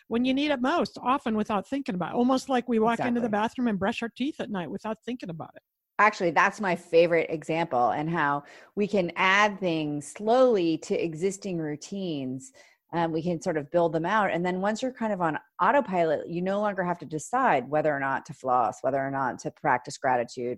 when 0.09 0.25
you 0.25 0.33
need 0.33 0.51
it 0.51 0.61
most 0.61 0.97
often 1.01 1.37
without 1.37 1.65
thinking 1.65 1.95
about 1.95 2.11
it 2.11 2.15
almost 2.15 2.49
like 2.49 2.67
we 2.67 2.77
walk 2.77 2.95
exactly. 2.95 3.07
into 3.07 3.21
the 3.21 3.29
bathroom 3.29 3.69
and 3.69 3.79
brush 3.79 4.03
our 4.03 4.09
teeth 4.09 4.35
at 4.41 4.51
night 4.51 4.69
without 4.69 4.97
thinking 5.05 5.29
about 5.29 5.51
it 5.55 5.61
actually 5.97 6.31
that's 6.31 6.59
my 6.59 6.75
favorite 6.75 7.27
example 7.29 7.91
and 7.91 8.09
how 8.09 8.43
we 8.75 8.85
can 8.85 9.13
add 9.15 9.57
things 9.61 10.11
slowly 10.11 10.77
to 10.77 10.93
existing 11.01 11.57
routines 11.57 12.51
um, 12.93 13.11
we 13.11 13.21
can 13.21 13.41
sort 13.41 13.57
of 13.57 13.69
build 13.71 13.93
them 13.93 14.05
out. 14.05 14.31
And 14.31 14.45
then 14.45 14.61
once 14.61 14.81
you're 14.81 14.91
kind 14.91 15.13
of 15.13 15.21
on 15.21 15.37
autopilot 15.61 16.27
you 16.27 16.41
no 16.41 16.59
longer 16.59 16.83
have 16.83 16.97
to 16.99 17.05
decide 17.05 17.69
whether 17.69 17.93
or 17.93 17.99
not 17.99 18.25
to 18.25 18.33
floss 18.33 18.77
whether 18.81 18.97
or 18.97 19.11
not 19.11 19.39
to 19.39 19.51
practice 19.51 19.97
gratitude 19.97 20.57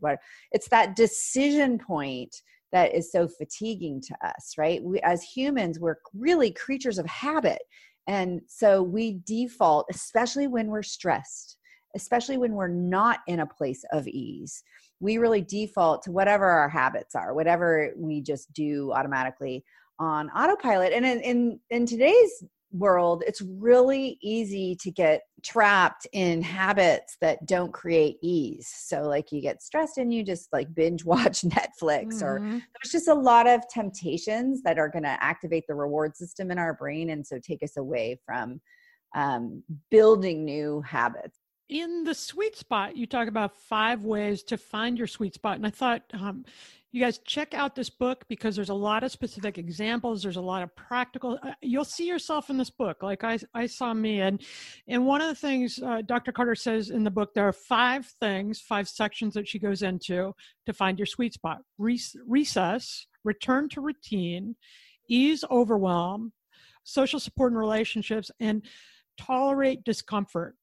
it's 0.51 0.69
that 0.69 0.95
decision 0.95 1.77
point 1.77 2.35
that 2.71 2.95
is 2.95 3.11
so 3.11 3.27
fatiguing 3.27 4.01
to 4.01 4.15
us 4.25 4.53
right? 4.57 4.83
We 4.83 4.99
as 5.01 5.23
humans 5.23 5.79
we're 5.79 5.97
really 6.13 6.51
creatures 6.51 6.99
of 6.99 7.05
habit. 7.05 7.61
And 8.07 8.41
so 8.47 8.81
we 8.81 9.19
default 9.25 9.87
especially 9.89 10.47
when 10.47 10.67
we're 10.67 10.83
stressed 10.83 11.57
especially 11.93 12.37
when 12.37 12.53
we're 12.53 12.69
not 12.69 13.19
in 13.27 13.41
a 13.41 13.45
place 13.45 13.83
of 13.91 14.07
ease 14.07 14.63
we 15.01 15.17
really 15.17 15.41
default 15.41 16.03
to 16.03 16.11
whatever 16.11 16.45
our 16.45 16.69
habits 16.69 17.15
are 17.15 17.33
whatever 17.33 17.91
we 17.97 18.21
just 18.21 18.51
do 18.53 18.91
automatically 18.93 19.63
on 20.01 20.31
autopilot 20.31 20.91
and 20.91 21.05
in, 21.05 21.21
in 21.21 21.59
in 21.69 21.85
today's 21.85 22.43
world 22.71 23.23
it's 23.27 23.41
really 23.41 24.17
easy 24.23 24.75
to 24.75 24.89
get 24.89 25.21
trapped 25.43 26.07
in 26.13 26.41
habits 26.41 27.17
that 27.21 27.45
don't 27.45 27.71
create 27.71 28.15
ease 28.23 28.71
so 28.73 29.01
like 29.01 29.31
you 29.31 29.41
get 29.41 29.61
stressed 29.61 29.99
and 29.99 30.11
you 30.11 30.23
just 30.23 30.51
like 30.51 30.73
binge 30.73 31.05
watch 31.05 31.41
netflix 31.41 32.15
mm-hmm. 32.15 32.25
or 32.25 32.39
there's 32.39 32.91
just 32.91 33.09
a 33.09 33.13
lot 33.13 33.47
of 33.47 33.61
temptations 33.69 34.63
that 34.63 34.79
are 34.79 34.89
going 34.89 35.03
to 35.03 35.23
activate 35.23 35.65
the 35.67 35.75
reward 35.75 36.15
system 36.17 36.49
in 36.49 36.57
our 36.57 36.73
brain 36.73 37.11
and 37.11 37.25
so 37.25 37.37
take 37.37 37.61
us 37.61 37.77
away 37.77 38.17
from 38.25 38.59
um, 39.13 39.61
building 39.91 40.43
new 40.43 40.81
habits 40.81 41.37
in 41.71 42.03
the 42.03 42.13
sweet 42.13 42.57
spot, 42.57 42.97
you 42.97 43.07
talk 43.07 43.29
about 43.29 43.55
five 43.55 44.03
ways 44.03 44.43
to 44.43 44.57
find 44.57 44.97
your 44.97 45.07
sweet 45.07 45.33
spot. 45.33 45.55
And 45.55 45.65
I 45.65 45.69
thought, 45.69 46.03
um, 46.11 46.43
you 46.91 47.01
guys 47.01 47.19
check 47.19 47.53
out 47.53 47.73
this 47.73 47.89
book 47.89 48.25
because 48.27 48.55
there's 48.55 48.69
a 48.69 48.73
lot 48.73 49.03
of 49.03 49.11
specific 49.11 49.57
examples 49.57 50.21
there's 50.21 50.37
a 50.37 50.41
lot 50.41 50.61
of 50.61 50.75
practical 50.75 51.39
uh, 51.43 51.51
you'll 51.61 51.85
see 51.85 52.05
yourself 52.05 52.49
in 52.49 52.57
this 52.57 52.69
book 52.69 53.01
like 53.01 53.23
i, 53.23 53.37
I 53.53 53.65
saw 53.65 53.93
me. 53.93 54.21
And 54.21 54.41
and 54.87 55.05
one 55.05 55.21
of 55.21 55.27
the 55.27 55.35
things 55.35 55.79
uh, 55.81 56.01
dr 56.05 56.31
carter 56.33 56.55
says 56.55 56.89
in 56.89 57.03
the 57.03 57.11
book 57.11 57.33
there 57.33 57.47
are 57.47 57.53
five 57.53 58.05
things 58.19 58.59
five 58.59 58.87
sections 58.87 59.33
that 59.35 59.47
she 59.47 59.59
goes 59.59 59.81
into 59.81 60.33
to 60.65 60.73
find 60.73 60.99
your 60.99 61.05
sweet 61.05 61.33
spot. 61.33 61.59
Recess 61.77 63.07
return 63.23 63.69
to 63.69 63.81
routine 63.81 64.55
ease 65.09 65.43
overwhelm 65.49 66.33
social 66.83 67.19
support 67.19 67.51
and 67.51 67.59
relationships 67.59 68.31
and 68.39 68.63
tolerate 69.17 69.83
discomfort 69.83 70.55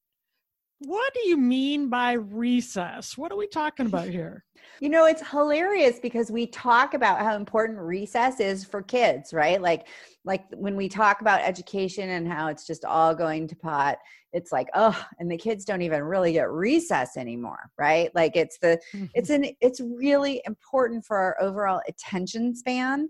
what 0.81 1.13
do 1.13 1.29
you 1.29 1.37
mean 1.37 1.89
by 1.89 2.13
recess? 2.13 3.19
What 3.19 3.33
are 3.33 3.37
we 3.37 3.47
talking 3.47 3.87
about 3.87 4.09
here? 4.09 4.45
You 4.81 4.91
know, 4.91 5.07
it's 5.07 5.29
hilarious 5.29 5.99
because 5.99 6.31
we 6.31 6.47
talk 6.47 6.95
about 6.95 7.19
how 7.19 7.35
important 7.35 7.81
recess 7.81 8.39
is 8.39 8.65
for 8.65 8.81
kids, 8.81 9.33
right? 9.33 9.61
Like 9.61 9.89
like 10.25 10.45
when 10.55 10.77
we 10.77 10.89
talk 10.89 11.21
about 11.21 11.41
education 11.41 12.11
and 12.11 12.31
how 12.31 12.47
it's 12.47 12.65
just 12.65 12.85
all 12.85 13.13
going 13.13 13.49
to 13.49 13.57
pot, 13.57 13.99
it's 14.33 14.53
like, 14.53 14.69
oh, 14.75 15.01
and 15.19 15.29
the 15.29 15.37
kids 15.37 15.65
don't 15.65 15.83
even 15.83 16.03
really 16.03 16.33
get 16.33 16.51
recess 16.51 17.17
anymore, 17.17 17.71
right? 17.77 18.15
Like 18.15 18.37
it's 18.37 18.59
the 18.59 18.79
mm-hmm. 18.95 19.07
it's 19.15 19.31
an 19.31 19.47
it's 19.61 19.81
really 19.81 20.43
important 20.47 21.05
for 21.05 21.17
our 21.17 21.37
overall 21.41 21.81
attention 21.89 22.55
span 22.55 23.09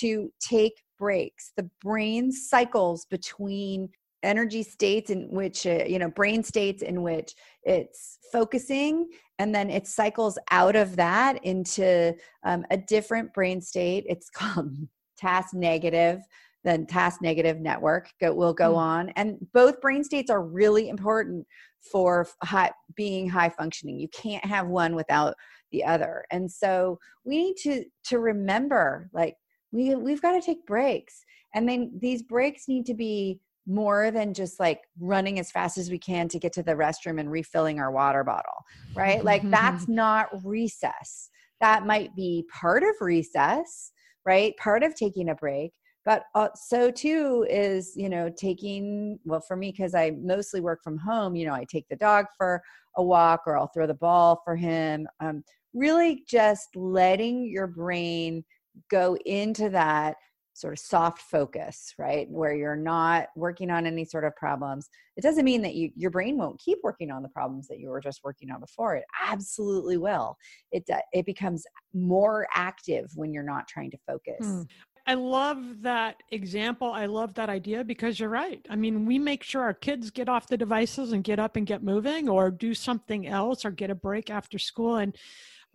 to 0.00 0.30
take 0.40 0.82
breaks. 0.98 1.52
The 1.56 1.70
brain 1.82 2.30
cycles 2.30 3.06
between 3.06 3.88
energy 4.22 4.62
states 4.62 5.10
in 5.10 5.30
which 5.30 5.66
uh, 5.66 5.84
you 5.86 5.98
know 5.98 6.10
brain 6.10 6.42
states 6.42 6.82
in 6.82 7.02
which 7.02 7.34
it's 7.62 8.18
focusing 8.32 9.08
and 9.38 9.54
then 9.54 9.70
it 9.70 9.86
cycles 9.86 10.38
out 10.50 10.76
of 10.76 10.96
that 10.96 11.44
into 11.44 12.14
um, 12.44 12.64
a 12.70 12.76
different 12.76 13.32
brain 13.34 13.60
state. 13.60 14.04
It's 14.08 14.30
called 14.34 14.70
task 15.18 15.54
negative 15.54 16.20
then 16.66 16.84
task 16.84 17.22
negative 17.22 17.60
network 17.60 18.10
go, 18.20 18.34
will 18.34 18.52
go 18.52 18.74
mm. 18.74 18.78
on. 18.78 19.08
And 19.10 19.38
both 19.54 19.80
brain 19.80 20.02
states 20.02 20.30
are 20.30 20.42
really 20.42 20.88
important 20.88 21.46
for 21.80 22.26
high, 22.42 22.72
being 22.96 23.28
high 23.28 23.50
functioning. 23.50 24.00
You 24.00 24.08
can't 24.08 24.44
have 24.44 24.66
one 24.66 24.96
without 24.96 25.34
the 25.70 25.84
other. 25.84 26.24
And 26.32 26.50
so 26.50 26.98
we 27.24 27.38
need 27.38 27.56
to 27.58 27.84
to 28.06 28.18
remember 28.18 29.08
like 29.12 29.36
we 29.70 29.94
we've 29.94 30.20
got 30.20 30.32
to 30.32 30.44
take 30.44 30.66
breaks. 30.66 31.24
And 31.54 31.68
then 31.68 31.92
these 31.98 32.22
breaks 32.22 32.68
need 32.68 32.84
to 32.86 32.94
be 32.94 33.38
more 33.66 34.10
than 34.10 34.32
just 34.32 34.60
like 34.60 34.80
running 35.00 35.38
as 35.38 35.50
fast 35.50 35.76
as 35.78 35.90
we 35.90 35.98
can 35.98 36.28
to 36.28 36.38
get 36.38 36.52
to 36.52 36.62
the 36.62 36.72
restroom 36.72 37.18
and 37.18 37.30
refilling 37.30 37.80
our 37.80 37.90
water 37.90 38.22
bottle, 38.22 38.64
right? 38.94 39.24
like 39.24 39.48
that's 39.50 39.88
not 39.88 40.28
recess. 40.44 41.30
That 41.60 41.86
might 41.86 42.14
be 42.14 42.44
part 42.52 42.82
of 42.82 42.90
recess, 43.00 43.92
right? 44.24 44.56
Part 44.56 44.82
of 44.82 44.94
taking 44.94 45.30
a 45.30 45.34
break. 45.34 45.72
But 46.04 46.22
uh, 46.36 46.50
so 46.54 46.92
too 46.92 47.44
is, 47.50 47.92
you 47.96 48.08
know, 48.08 48.30
taking, 48.30 49.18
well, 49.24 49.40
for 49.40 49.56
me, 49.56 49.72
because 49.72 49.92
I 49.92 50.12
mostly 50.12 50.60
work 50.60 50.84
from 50.84 50.96
home, 50.96 51.34
you 51.34 51.46
know, 51.46 51.52
I 51.52 51.66
take 51.68 51.88
the 51.88 51.96
dog 51.96 52.26
for 52.38 52.62
a 52.96 53.02
walk 53.02 53.42
or 53.46 53.58
I'll 53.58 53.70
throw 53.74 53.88
the 53.88 53.94
ball 53.94 54.40
for 54.44 54.54
him. 54.54 55.08
Um, 55.18 55.42
really 55.74 56.22
just 56.28 56.68
letting 56.76 57.50
your 57.50 57.66
brain 57.66 58.44
go 58.88 59.16
into 59.26 59.68
that 59.70 60.14
sort 60.56 60.72
of 60.72 60.78
soft 60.78 61.20
focus, 61.20 61.92
right? 61.98 62.30
Where 62.30 62.54
you're 62.54 62.76
not 62.76 63.28
working 63.36 63.70
on 63.70 63.84
any 63.84 64.06
sort 64.06 64.24
of 64.24 64.34
problems. 64.36 64.88
It 65.18 65.20
doesn't 65.20 65.44
mean 65.44 65.60
that 65.60 65.74
you, 65.74 65.90
your 65.94 66.10
brain 66.10 66.38
won't 66.38 66.58
keep 66.58 66.78
working 66.82 67.10
on 67.10 67.22
the 67.22 67.28
problems 67.28 67.68
that 67.68 67.78
you 67.78 67.90
were 67.90 68.00
just 68.00 68.24
working 68.24 68.50
on 68.50 68.60
before. 68.60 68.96
It 68.96 69.04
absolutely 69.28 69.98
will. 69.98 70.34
It, 70.72 70.88
it 71.12 71.26
becomes 71.26 71.66
more 71.92 72.46
active 72.54 73.10
when 73.16 73.34
you're 73.34 73.42
not 73.42 73.68
trying 73.68 73.90
to 73.90 73.98
focus. 74.06 74.46
Hmm. 74.46 74.62
I 75.06 75.14
love 75.14 75.82
that 75.82 76.16
example. 76.32 76.90
I 76.90 77.04
love 77.06 77.34
that 77.34 77.50
idea 77.50 77.84
because 77.84 78.18
you're 78.18 78.30
right. 78.30 78.64
I 78.68 78.76
mean, 78.76 79.04
we 79.04 79.18
make 79.18 79.44
sure 79.44 79.62
our 79.62 79.74
kids 79.74 80.10
get 80.10 80.28
off 80.28 80.48
the 80.48 80.56
devices 80.56 81.12
and 81.12 81.22
get 81.22 81.38
up 81.38 81.54
and 81.56 81.66
get 81.66 81.84
moving 81.84 82.28
or 82.28 82.50
do 82.50 82.74
something 82.74 83.26
else 83.26 83.64
or 83.64 83.70
get 83.70 83.90
a 83.90 83.94
break 83.94 84.30
after 84.30 84.58
school. 84.58 84.96
And 84.96 85.14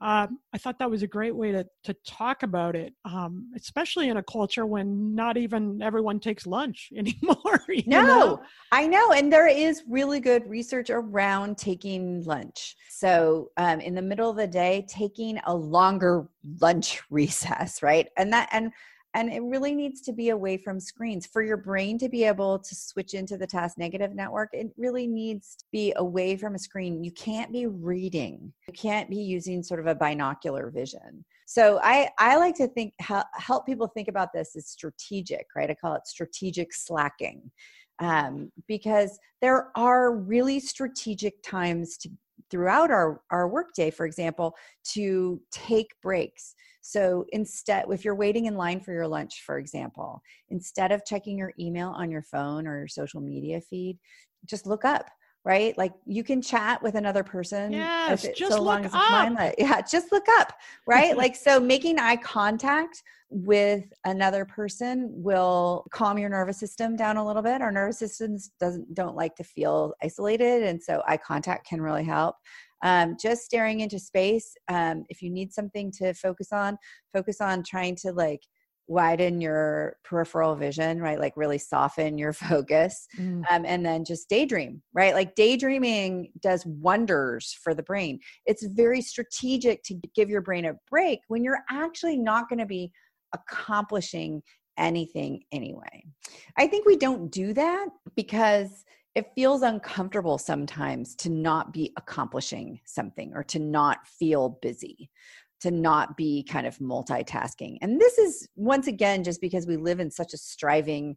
um, 0.02 0.40
I 0.52 0.58
thought 0.58 0.80
that 0.80 0.90
was 0.90 1.04
a 1.04 1.08
great 1.08 1.36
way 1.36 1.52
to 1.52 1.66
to 1.84 1.94
talk 2.08 2.42
about 2.42 2.76
it, 2.76 2.94
um, 3.06 3.52
especially 3.56 4.10
in 4.10 4.18
a 4.18 4.24
culture 4.24 4.66
when 4.66 5.14
not 5.14 5.38
even 5.38 5.80
everyone 5.82 6.20
takes 6.20 6.48
lunch 6.48 6.90
anymore. 6.98 7.62
no, 7.86 8.02
know? 8.02 8.42
I 8.72 8.88
know, 8.88 9.12
and 9.12 9.32
there 9.32 9.48
is 9.48 9.84
really 9.88 10.20
good 10.20 10.48
research 10.48 10.90
around 10.90 11.60
taking 11.60 12.24
lunch. 12.24 12.76
So, 12.90 13.52
um, 13.58 13.80
in 13.80 13.94
the 13.94 14.02
middle 14.02 14.30
of 14.30 14.38
the 14.38 14.48
day, 14.48 14.88
taking 14.90 15.40
a 15.46 15.54
longer 15.54 16.28
lunch 16.60 17.04
recess, 17.12 17.84
right, 17.84 18.08
and 18.18 18.34
that 18.34 18.50
and 18.52 18.72
and 19.14 19.32
it 19.32 19.42
really 19.44 19.76
needs 19.76 20.02
to 20.02 20.14
be 20.14 20.30
away 20.30 20.58
from 20.58 20.80
screens. 20.80 21.26
For 21.26 21.44
your 21.44 21.58
brain 21.58 21.98
to 22.00 22.10
be 22.10 22.24
able 22.24 22.60
to 22.60 22.76
switch 22.76 23.14
into 23.14 23.38
the 23.38 23.48
task 23.48 23.78
negative 23.78 24.16
network 24.16 24.50
it 24.54 24.72
really 24.78 25.08
needs 25.08 25.56
to 25.56 25.66
be 25.72 25.94
away 25.98 26.38
from 26.38 26.56
a 26.56 26.60
screen. 26.60 27.04
You 27.04 27.12
can't 27.12 27.52
be 27.52 27.68
reading. 27.68 28.54
You 28.68 28.74
can't 28.74 29.10
be 29.10 29.18
using 29.18 29.64
sort 29.64 29.80
of 29.80 29.88
a 29.88 29.96
binocular 29.96 30.70
vision. 30.70 31.26
So 31.46 31.80
i 31.84 32.10
i 32.18 32.38
like 32.38 32.56
to 32.56 32.68
think 32.68 32.94
help 33.00 33.66
people 33.66 33.88
think 33.88 34.08
about 34.08 34.34
this 34.34 34.56
as 34.56 34.68
strategic 34.68 35.48
right? 35.56 35.70
I 35.70 35.76
call 35.76 35.96
it 35.96 36.08
strategic 36.08 36.74
slacking. 36.74 37.52
Um, 38.00 38.52
because 38.68 39.20
there 39.42 39.68
are 39.76 40.16
really 40.16 40.60
strategic 40.60 41.44
times 41.44 41.98
to 41.98 42.10
throughout 42.52 42.92
our 42.92 43.22
our 43.32 43.48
workday 43.48 43.90
for 43.90 44.06
example 44.06 44.56
to 44.84 45.42
take 45.52 46.00
breaks. 46.02 46.54
So 46.82 47.26
instead, 47.32 47.86
if 47.90 48.04
you're 48.04 48.16
waiting 48.16 48.46
in 48.46 48.56
line 48.56 48.80
for 48.82 48.92
your 48.92 49.08
lunch, 49.08 49.44
for 49.46 49.58
example, 49.58 50.22
instead 50.50 50.92
of 50.92 51.06
checking 51.06 51.38
your 51.38 51.54
email 51.60 51.90
on 51.90 52.12
your 52.12 52.24
phone 52.24 52.68
or 52.68 52.78
your 52.78 52.88
social 52.88 53.22
media 53.22 53.62
feed, 53.62 53.98
just 54.46 54.66
look 54.66 54.84
up 54.84 55.06
right? 55.44 55.78
Like 55.78 55.94
you 56.06 56.24
can 56.24 56.42
chat 56.42 56.82
with 56.84 56.96
another 56.96 57.24
person. 57.24 57.72
Yes, 57.72 58.24
it, 58.24 58.36
just 58.36 58.54
so 58.54 58.62
look 58.62 58.86
up. 58.86 59.54
Yeah, 59.58 59.82
just 59.82 60.12
look 60.12 60.26
up, 60.40 60.54
right? 60.88 61.18
like 61.24 61.36
so 61.36 61.60
making 61.60 62.00
eye 62.00 62.18
contact 62.18 63.04
with 63.30 63.86
another 64.06 64.44
person 64.44 65.10
will 65.12 65.86
calm 65.92 66.18
your 66.18 66.30
nervous 66.30 66.60
system 66.60 66.96
down 66.96 67.18
a 67.18 67.26
little 67.26 67.42
bit. 67.42 67.62
Our 67.62 67.72
nervous 67.72 68.00
systems 68.00 68.52
doesn't 68.60 68.94
don't 68.94 69.16
like 69.16 69.36
to 69.36 69.44
feel 69.44 69.94
isolated, 70.04 70.64
and 70.64 70.82
so 70.82 71.02
eye 71.08 71.18
contact 71.18 71.68
can 71.68 71.82
really 71.82 72.04
help 72.04 72.36
um, 72.84 73.16
just 73.20 73.44
staring 73.44 73.82
into 73.82 74.00
space 74.00 74.56
um, 74.68 75.06
if 75.10 75.22
you 75.22 75.30
need 75.30 75.54
something 75.54 75.92
to 75.92 76.14
focus 76.14 76.52
on 76.52 76.78
focus 77.14 77.42
on 77.42 77.64
trying 77.64 77.96
to 77.96 78.12
like 78.12 78.42
widen 78.92 79.40
your 79.40 79.96
peripheral 80.04 80.54
vision 80.56 81.02
right? 81.02 81.20
Like 81.20 81.34
really 81.38 81.58
soften 81.58 82.18
your 82.18 82.34
focus 82.50 83.08
mm. 83.18 83.44
um, 83.50 83.66
and 83.66 83.86
then 83.86 84.04
just 84.04 84.28
daydream 84.30 84.82
right? 84.94 85.14
Like 85.14 85.36
daydreaming 85.36 86.32
does 86.42 86.66
wonders 86.66 87.58
for 87.64 87.74
the 87.74 87.84
brain. 87.84 88.20
It's 88.46 88.66
very 88.66 89.02
strategic 89.02 89.84
to 89.84 89.96
give 90.14 90.30
your 90.30 90.42
brain 90.42 90.66
a 90.66 90.74
break 90.90 91.20
when 91.30 91.44
you're 91.44 91.64
actually 91.70 92.18
not 92.18 92.50
going 92.50 92.60
to 92.60 92.66
be 92.66 92.92
accomplishing 93.34 94.42
anything 94.78 95.44
anyway. 95.52 96.04
I 96.58 96.68
think 96.68 96.86
we 96.86 96.98
don't 96.98 97.32
do 97.32 97.54
that 97.54 97.88
because 98.16 98.84
it 99.14 99.32
feels 99.36 99.62
uncomfortable 99.62 100.38
sometimes 100.38 101.16
to 101.16 101.30
not 101.30 101.74
be 101.74 101.92
accomplishing 101.98 102.80
something 102.86 103.34
or 103.36 103.44
to 103.44 103.60
not 103.60 104.08
feel 104.08 104.58
busy 104.62 105.10
to 105.62 105.72
not 105.72 106.18
be 106.18 106.44
kind 106.44 106.66
of 106.66 106.78
multitasking. 106.80 107.78
And 107.82 108.00
this 108.00 108.18
is 108.18 108.48
once 108.56 108.88
again 108.88 109.24
just 109.24 109.42
because 109.42 109.68
we 109.68 109.78
live 109.78 110.00
in 110.00 110.12
such 110.12 110.34
a 110.34 110.38
striving 110.38 111.16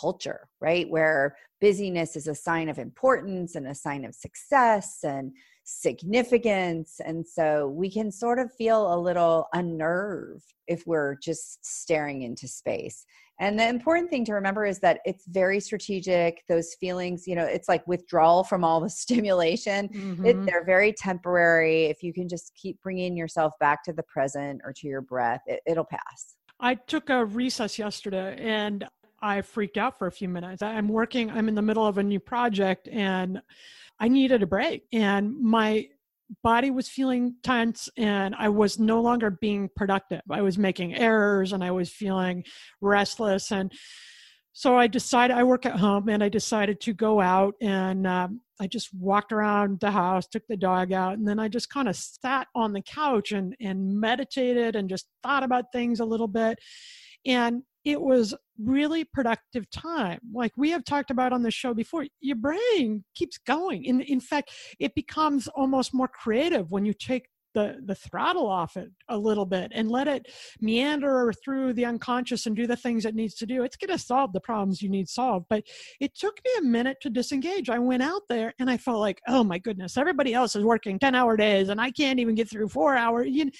culture 0.00 0.48
right? 0.60 0.88
Where 0.88 1.36
busyness 1.60 2.16
is 2.16 2.26
a 2.26 2.34
sign 2.34 2.68
of 2.68 2.78
importance 2.78 3.54
and 3.54 3.66
a 3.66 3.74
sign 3.74 4.04
of 4.04 4.14
success 4.14 4.98
and 5.02 5.32
significance. 5.64 7.00
And 7.04 7.26
so 7.26 7.68
we 7.68 7.90
can 7.90 8.12
sort 8.12 8.38
of 8.38 8.52
feel 8.54 8.94
a 8.94 8.98
little 8.98 9.48
unnerved 9.52 10.54
if 10.66 10.86
we're 10.86 11.16
just 11.16 11.64
staring 11.64 12.22
into 12.22 12.46
space. 12.46 13.04
And 13.40 13.58
the 13.58 13.66
important 13.68 14.10
thing 14.10 14.24
to 14.26 14.32
remember 14.34 14.64
is 14.64 14.78
that 14.80 15.00
it's 15.04 15.26
very 15.26 15.58
strategic. 15.58 16.44
Those 16.48 16.74
feelings, 16.78 17.26
you 17.26 17.34
know, 17.34 17.44
it's 17.44 17.68
like 17.68 17.84
withdrawal 17.86 18.44
from 18.44 18.62
all 18.62 18.80
the 18.80 18.90
stimulation. 19.04 19.88
Mm-hmm. 19.88 20.26
It, 20.26 20.46
they're 20.46 20.64
very 20.64 20.92
temporary. 20.92 21.86
If 21.86 22.02
you 22.02 22.12
can 22.12 22.28
just 22.28 22.52
keep 22.54 22.80
bringing 22.80 23.16
yourself 23.16 23.52
back 23.58 23.82
to 23.84 23.92
the 23.92 24.04
present 24.04 24.60
or 24.64 24.72
to 24.74 24.86
your 24.86 25.00
breath, 25.00 25.40
it, 25.46 25.60
it'll 25.66 25.84
pass. 25.84 26.36
I 26.60 26.76
took 26.76 27.10
a 27.10 27.24
recess 27.24 27.78
yesterday 27.78 28.36
and 28.38 28.86
I 29.24 29.40
freaked 29.40 29.78
out 29.78 29.98
for 29.98 30.06
a 30.06 30.12
few 30.12 30.28
minutes. 30.28 30.60
I'm 30.60 30.86
working, 30.86 31.30
I'm 31.30 31.48
in 31.48 31.54
the 31.54 31.62
middle 31.62 31.86
of 31.86 31.96
a 31.96 32.02
new 32.02 32.20
project 32.20 32.88
and 32.92 33.40
I 33.98 34.08
needed 34.08 34.42
a 34.42 34.46
break. 34.46 34.84
And 34.92 35.40
my 35.40 35.88
body 36.42 36.70
was 36.70 36.88
feeling 36.88 37.36
tense 37.42 37.88
and 37.96 38.34
I 38.38 38.50
was 38.50 38.78
no 38.78 39.00
longer 39.00 39.30
being 39.30 39.70
productive. 39.74 40.20
I 40.30 40.42
was 40.42 40.58
making 40.58 40.94
errors 40.94 41.54
and 41.54 41.64
I 41.64 41.70
was 41.70 41.88
feeling 41.88 42.44
restless. 42.82 43.50
And 43.50 43.72
so 44.52 44.76
I 44.76 44.88
decided, 44.88 45.36
I 45.36 45.42
work 45.42 45.64
at 45.64 45.76
home 45.76 46.10
and 46.10 46.22
I 46.22 46.28
decided 46.28 46.78
to 46.82 46.92
go 46.92 47.18
out 47.18 47.54
and 47.62 48.06
um, 48.06 48.42
I 48.60 48.66
just 48.66 48.92
walked 48.92 49.32
around 49.32 49.80
the 49.80 49.90
house, 49.90 50.26
took 50.26 50.46
the 50.48 50.56
dog 50.56 50.92
out, 50.92 51.16
and 51.16 51.26
then 51.26 51.38
I 51.38 51.48
just 51.48 51.70
kind 51.70 51.88
of 51.88 51.96
sat 51.96 52.46
on 52.54 52.74
the 52.74 52.82
couch 52.82 53.32
and, 53.32 53.56
and 53.58 53.98
meditated 53.98 54.76
and 54.76 54.88
just 54.88 55.06
thought 55.22 55.42
about 55.44 55.72
things 55.72 56.00
a 56.00 56.04
little 56.04 56.28
bit. 56.28 56.58
And 57.26 57.62
it 57.84 58.00
was 58.00 58.34
really 58.58 59.04
productive 59.04 59.68
time. 59.70 60.20
Like 60.32 60.52
we 60.56 60.70
have 60.70 60.84
talked 60.84 61.10
about 61.10 61.32
on 61.32 61.42
the 61.42 61.50
show 61.50 61.74
before, 61.74 62.06
your 62.20 62.36
brain 62.36 63.04
keeps 63.14 63.38
going. 63.38 63.84
In, 63.84 64.00
in 64.00 64.20
fact, 64.20 64.50
it 64.78 64.94
becomes 64.94 65.48
almost 65.48 65.92
more 65.92 66.08
creative 66.08 66.70
when 66.70 66.84
you 66.84 66.94
take 66.94 67.28
the 67.54 67.76
the 67.84 67.94
throttle 67.94 68.48
off 68.48 68.76
it 68.76 68.90
a 69.08 69.16
little 69.16 69.46
bit 69.46 69.72
and 69.74 69.90
let 69.90 70.08
it 70.08 70.26
meander 70.60 71.32
through 71.44 71.72
the 71.72 71.84
unconscious 71.84 72.46
and 72.46 72.56
do 72.56 72.66
the 72.66 72.76
things 72.76 73.04
it 73.04 73.14
needs 73.14 73.34
to 73.34 73.46
do. 73.46 73.62
It's 73.62 73.76
going 73.76 73.96
to 73.96 74.04
solve 74.04 74.32
the 74.32 74.40
problems 74.40 74.82
you 74.82 74.88
need 74.88 75.08
solved 75.08 75.46
but 75.48 75.64
it 76.00 76.14
took 76.16 76.38
me 76.44 76.50
a 76.58 76.62
minute 76.62 76.98
to 77.02 77.10
disengage. 77.10 77.68
I 77.68 77.78
went 77.78 78.02
out 78.02 78.22
there 78.28 78.52
and 78.58 78.70
i 78.70 78.76
felt 78.76 79.00
like 79.00 79.20
oh 79.28 79.44
my 79.44 79.58
goodness 79.58 79.96
everybody 79.96 80.34
else 80.34 80.56
is 80.56 80.64
working 80.64 80.98
10 80.98 81.14
hour 81.14 81.36
days 81.36 81.68
and 81.68 81.80
i 81.80 81.90
can't 81.90 82.18
even 82.20 82.34
get 82.34 82.48
through 82.50 82.68
four 82.68 82.96
hours 82.96 83.28
you 83.30 83.46
know, 83.46 83.50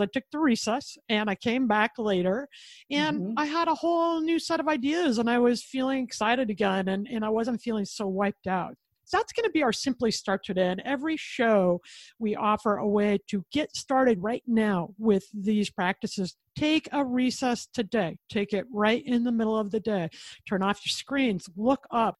i 0.00 0.06
took 0.06 0.24
the 0.32 0.38
recess 0.38 0.96
and 1.08 1.30
i 1.30 1.34
came 1.34 1.66
back 1.66 1.92
later 1.98 2.48
and 2.90 3.20
mm-hmm. 3.20 3.32
i 3.36 3.44
had 3.44 3.68
a 3.68 3.74
whole 3.74 4.20
new 4.20 4.38
set 4.38 4.60
of 4.60 4.68
ideas 4.68 5.18
and 5.18 5.28
i 5.30 5.38
was 5.38 5.62
feeling 5.62 6.04
excited 6.04 6.50
again 6.50 6.88
and, 6.88 7.06
and 7.08 7.24
i 7.24 7.28
wasn't 7.28 7.60
feeling 7.60 7.84
so 7.84 8.06
wiped 8.06 8.46
out 8.46 8.74
that's 9.12 9.32
going 9.32 9.44
to 9.44 9.50
be 9.50 9.62
our 9.62 9.72
Simply 9.72 10.10
Start 10.10 10.44
today. 10.44 10.68
And 10.68 10.82
every 10.84 11.16
show, 11.16 11.80
we 12.18 12.34
offer 12.34 12.78
a 12.78 12.88
way 12.88 13.18
to 13.28 13.44
get 13.52 13.76
started 13.76 14.22
right 14.22 14.42
now 14.46 14.88
with 14.98 15.24
these 15.32 15.70
practices. 15.70 16.36
Take 16.56 16.88
a 16.92 17.04
recess 17.04 17.68
today. 17.72 18.16
Take 18.28 18.52
it 18.52 18.66
right 18.72 19.02
in 19.06 19.22
the 19.22 19.32
middle 19.32 19.56
of 19.56 19.70
the 19.70 19.80
day. 19.80 20.08
Turn 20.48 20.62
off 20.62 20.80
your 20.84 20.90
screens. 20.90 21.48
Look 21.56 21.86
up. 21.90 22.16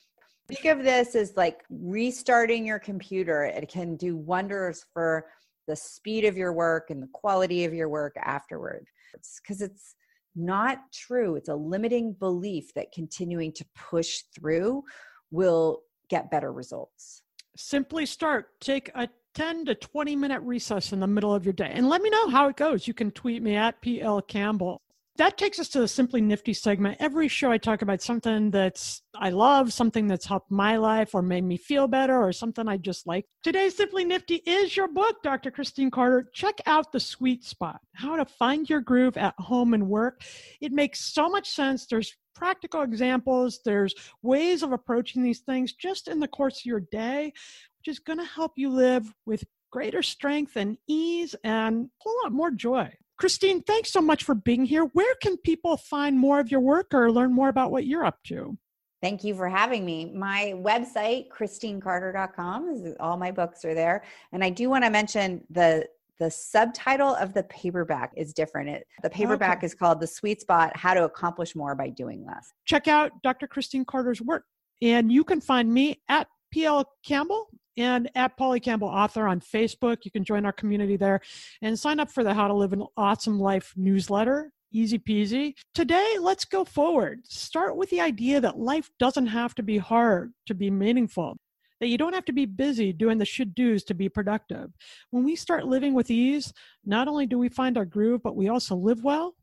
Think 0.48 0.64
of 0.66 0.85
this 0.85 1.14
as 1.14 1.37
like 1.37 1.62
restarting 1.70 2.66
your 2.66 2.78
computer. 2.78 3.44
It 3.44 3.68
can 3.68 3.96
do 3.96 4.16
wonders 4.16 4.85
for 4.92 5.26
the 5.66 5.76
speed 5.76 6.24
of 6.24 6.37
your 6.37 6.52
work 6.52 6.90
and 6.90 7.02
the 7.02 7.09
quality 7.12 7.64
of 7.64 7.72
your 7.72 7.88
work 7.88 8.14
afterward. 8.20 8.87
Because 9.12 9.62
it's, 9.62 9.72
it's 9.72 9.94
not 10.35 10.78
true. 10.92 11.37
It's 11.37 11.48
a 11.48 11.55
limiting 11.55 12.14
belief 12.14 12.72
that 12.74 12.92
continuing 12.92 13.52
to 13.52 13.64
push 13.76 14.22
through 14.35 14.83
will 15.31 15.83
get 16.12 16.31
better 16.31 16.53
results. 16.53 17.22
Simply 17.57 18.05
start. 18.05 18.61
Take 18.61 18.90
a 18.94 19.09
10 19.35 19.64
to 19.64 19.75
20 19.75 20.14
minute 20.14 20.42
recess 20.42 20.92
in 20.92 21.01
the 21.01 21.07
middle 21.07 21.35
of 21.35 21.46
your 21.46 21.55
day 21.55 21.72
and 21.75 21.88
let 21.88 22.03
me 22.03 22.11
know 22.11 22.29
how 22.29 22.48
it 22.48 22.57
goes. 22.57 22.87
You 22.87 22.92
can 22.92 23.11
tweet 23.11 23.42
me 23.42 23.57
at 23.57 23.81
PL 23.81 24.20
Campbell. 24.22 24.83
That 25.16 25.37
takes 25.37 25.59
us 25.59 25.68
to 25.70 25.81
the 25.81 25.88
Simply 25.88 26.22
Nifty 26.22 26.55
segment. 26.55 26.96
Every 26.98 27.29
show 27.29 27.51
I 27.51 27.59
talk 27.59 27.83
about 27.83 28.01
something 28.03 28.51
that's 28.51 29.03
I 29.14 29.31
love, 29.31 29.72
something 29.72 30.07
that's 30.07 30.25
helped 30.27 30.51
my 30.51 30.77
life 30.77 31.14
or 31.14 31.22
made 31.22 31.44
me 31.44 31.57
feel 31.59 31.87
better 31.87 32.22
or 32.22 32.33
something 32.33 32.66
I 32.68 32.77
just 32.79 33.07
like. 33.07 33.27
Today's 33.42 33.77
Simply 33.77 34.05
Nifty 34.05 34.37
is 34.46 34.77
your 34.77 34.88
book, 34.88 35.22
Dr. 35.22 35.51
Christine 35.51 35.90
Carter. 35.90 36.31
Check 36.35 36.61
out 36.66 36.92
The 36.92 37.01
Sweet 37.01 37.44
Spot, 37.44 37.79
How 37.94 38.16
to 38.16 38.25
Find 38.25 38.68
Your 38.68 38.81
Groove 38.81 39.18
at 39.18 39.35
Home 39.38 39.75
and 39.75 39.88
Work. 39.88 40.22
It 40.61 40.72
makes 40.72 41.01
so 41.01 41.29
much 41.29 41.51
sense. 41.51 41.87
There's 41.87 42.16
practical 42.35 42.83
examples, 42.83 43.61
there's 43.64 43.95
ways 44.23 44.62
of 44.62 44.73
approaching 44.73 45.23
these 45.23 45.40
things 45.40 45.73
just 45.73 46.09
in 46.09 46.21
the 46.21 46.29
course 46.29 46.61
of 46.61 46.66
your 46.66 46.81
day, 46.81 47.33
which 47.79 47.88
is 47.88 47.99
going 47.99 48.18
to 48.18 48.25
help 48.25 48.53
you 48.57 48.71
live 48.71 49.12
with 49.27 49.45
greater 49.71 50.03
strength 50.03 50.57
and 50.57 50.77
ease 50.87 51.35
and 51.45 51.87
a 51.87 51.88
whole 51.99 52.16
lot 52.23 52.33
more 52.33 52.51
joy. 52.51 52.92
Christine, 53.18 53.62
thanks 53.62 53.92
so 53.92 54.01
much 54.01 54.25
for 54.25 54.35
being 54.35 54.64
here. 54.64 54.85
Where 54.92 55.14
can 55.23 55.37
people 55.38 55.77
find 55.77 56.18
more 56.18 56.40
of 56.40 56.51
your 56.51 56.61
work 56.61 56.92
or 56.92 57.11
learn 57.11 57.33
more 57.33 57.49
about 57.49 57.71
what 57.71 57.87
you're 57.87 58.05
up 58.05 58.18
to? 58.25 58.57
Thank 59.01 59.25
you 59.25 59.35
for 59.35 59.49
having 59.49 59.85
me. 59.85 60.12
My 60.14 60.55
website, 60.57 61.27
christinecarter.com, 61.29 62.95
all 63.01 63.16
my 63.16 63.33
books 63.33 63.64
are 63.64 63.75
there. 63.75 64.05
And 64.33 64.45
I 64.45 64.51
do 64.51 64.71
want 64.71 64.85
to 64.85 64.90
mention 64.90 65.42
the 65.51 65.87
the 66.18 66.31
subtitle 66.31 67.14
of 67.14 67.35
the 67.35 67.42
paperback 67.44 68.12
is 68.16 68.33
different. 68.33 68.68
It, 68.68 68.87
the 69.03 69.11
paperback 69.11 69.59
okay. 69.59 69.66
is 69.66 69.75
called 69.75 70.01
The 70.01 70.07
Sweet 70.07 70.40
Spot 70.40 70.77
How 70.77 70.94
to 70.94 71.05
Accomplish 71.05 71.57
More 71.57 71.75
by 71.75 71.88
Doing 71.88 72.25
Less. 72.25 72.53
Check 72.64 72.88
out 72.88 73.11
Dr. 73.22 73.46
Christine 73.46 73.85
Carter's 73.85 74.20
work. 74.20 74.44
And 74.81 75.12
you 75.12 75.25
can 75.25 75.40
find 75.40 75.72
me 75.72 76.01
at 76.09 76.27
PL 76.53 76.88
Campbell 77.05 77.48
and 77.77 78.11
at 78.14 78.37
Polly 78.37 78.61
Campbell 78.61 78.88
Author 78.88 79.27
on 79.27 79.40
Facebook. 79.40 79.98
You 80.05 80.11
can 80.11 80.25
join 80.25 80.44
our 80.44 80.53
community 80.53 80.96
there 80.96 81.20
and 81.62 81.79
sign 81.79 82.01
up 82.01 82.11
for 82.11 82.25
the 82.25 82.35
How 82.35 82.48
to 82.48 82.55
Live 82.55 82.72
an 82.72 82.85
Awesome 82.96 83.40
Life 83.40 83.72
newsletter. 83.77 84.53
Easy 84.72 84.98
peasy. 84.98 85.55
Today, 85.75 86.16
let's 86.18 86.44
go 86.44 86.64
forward. 86.64 87.20
Start 87.27 87.77
with 87.77 87.90
the 87.90 88.01
idea 88.01 88.40
that 88.40 88.59
life 88.59 88.90
doesn't 88.98 89.27
have 89.27 89.55
to 89.57 89.62
be 89.62 89.79
hard 89.79 90.33
to 90.46 90.55
be 90.55 90.70
meaningful 90.70 91.37
that 91.83 91.88
you 91.88 91.99
don't 91.99 92.14
have 92.14 92.25
to 92.25 92.33
be 92.33 92.47
busy 92.47 92.92
doing 92.92 93.18
the 93.18 93.25
should 93.25 93.57
do's 93.57 93.83
to 93.83 93.92
be 93.92 94.09
productive. 94.09 94.71
When 95.11 95.25
we 95.25 95.35
start 95.35 95.66
living 95.66 95.95
with 95.95 96.12
ease, 96.12 96.53
not 96.85 97.09
only 97.09 97.27
do 97.27 97.37
we 97.37 97.49
find 97.49 97.77
our 97.77 97.85
groove, 97.85 98.23
but 98.23 98.37
we 98.37 98.49
also 98.49 98.77
live 98.77 99.03
well, 99.03 99.35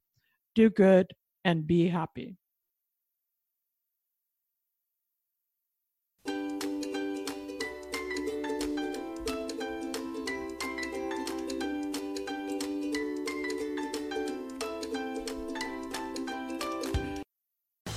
do 0.55 0.69
good, 0.69 1.11
and 1.43 1.67
be 1.67 1.89
happy. 1.89 2.37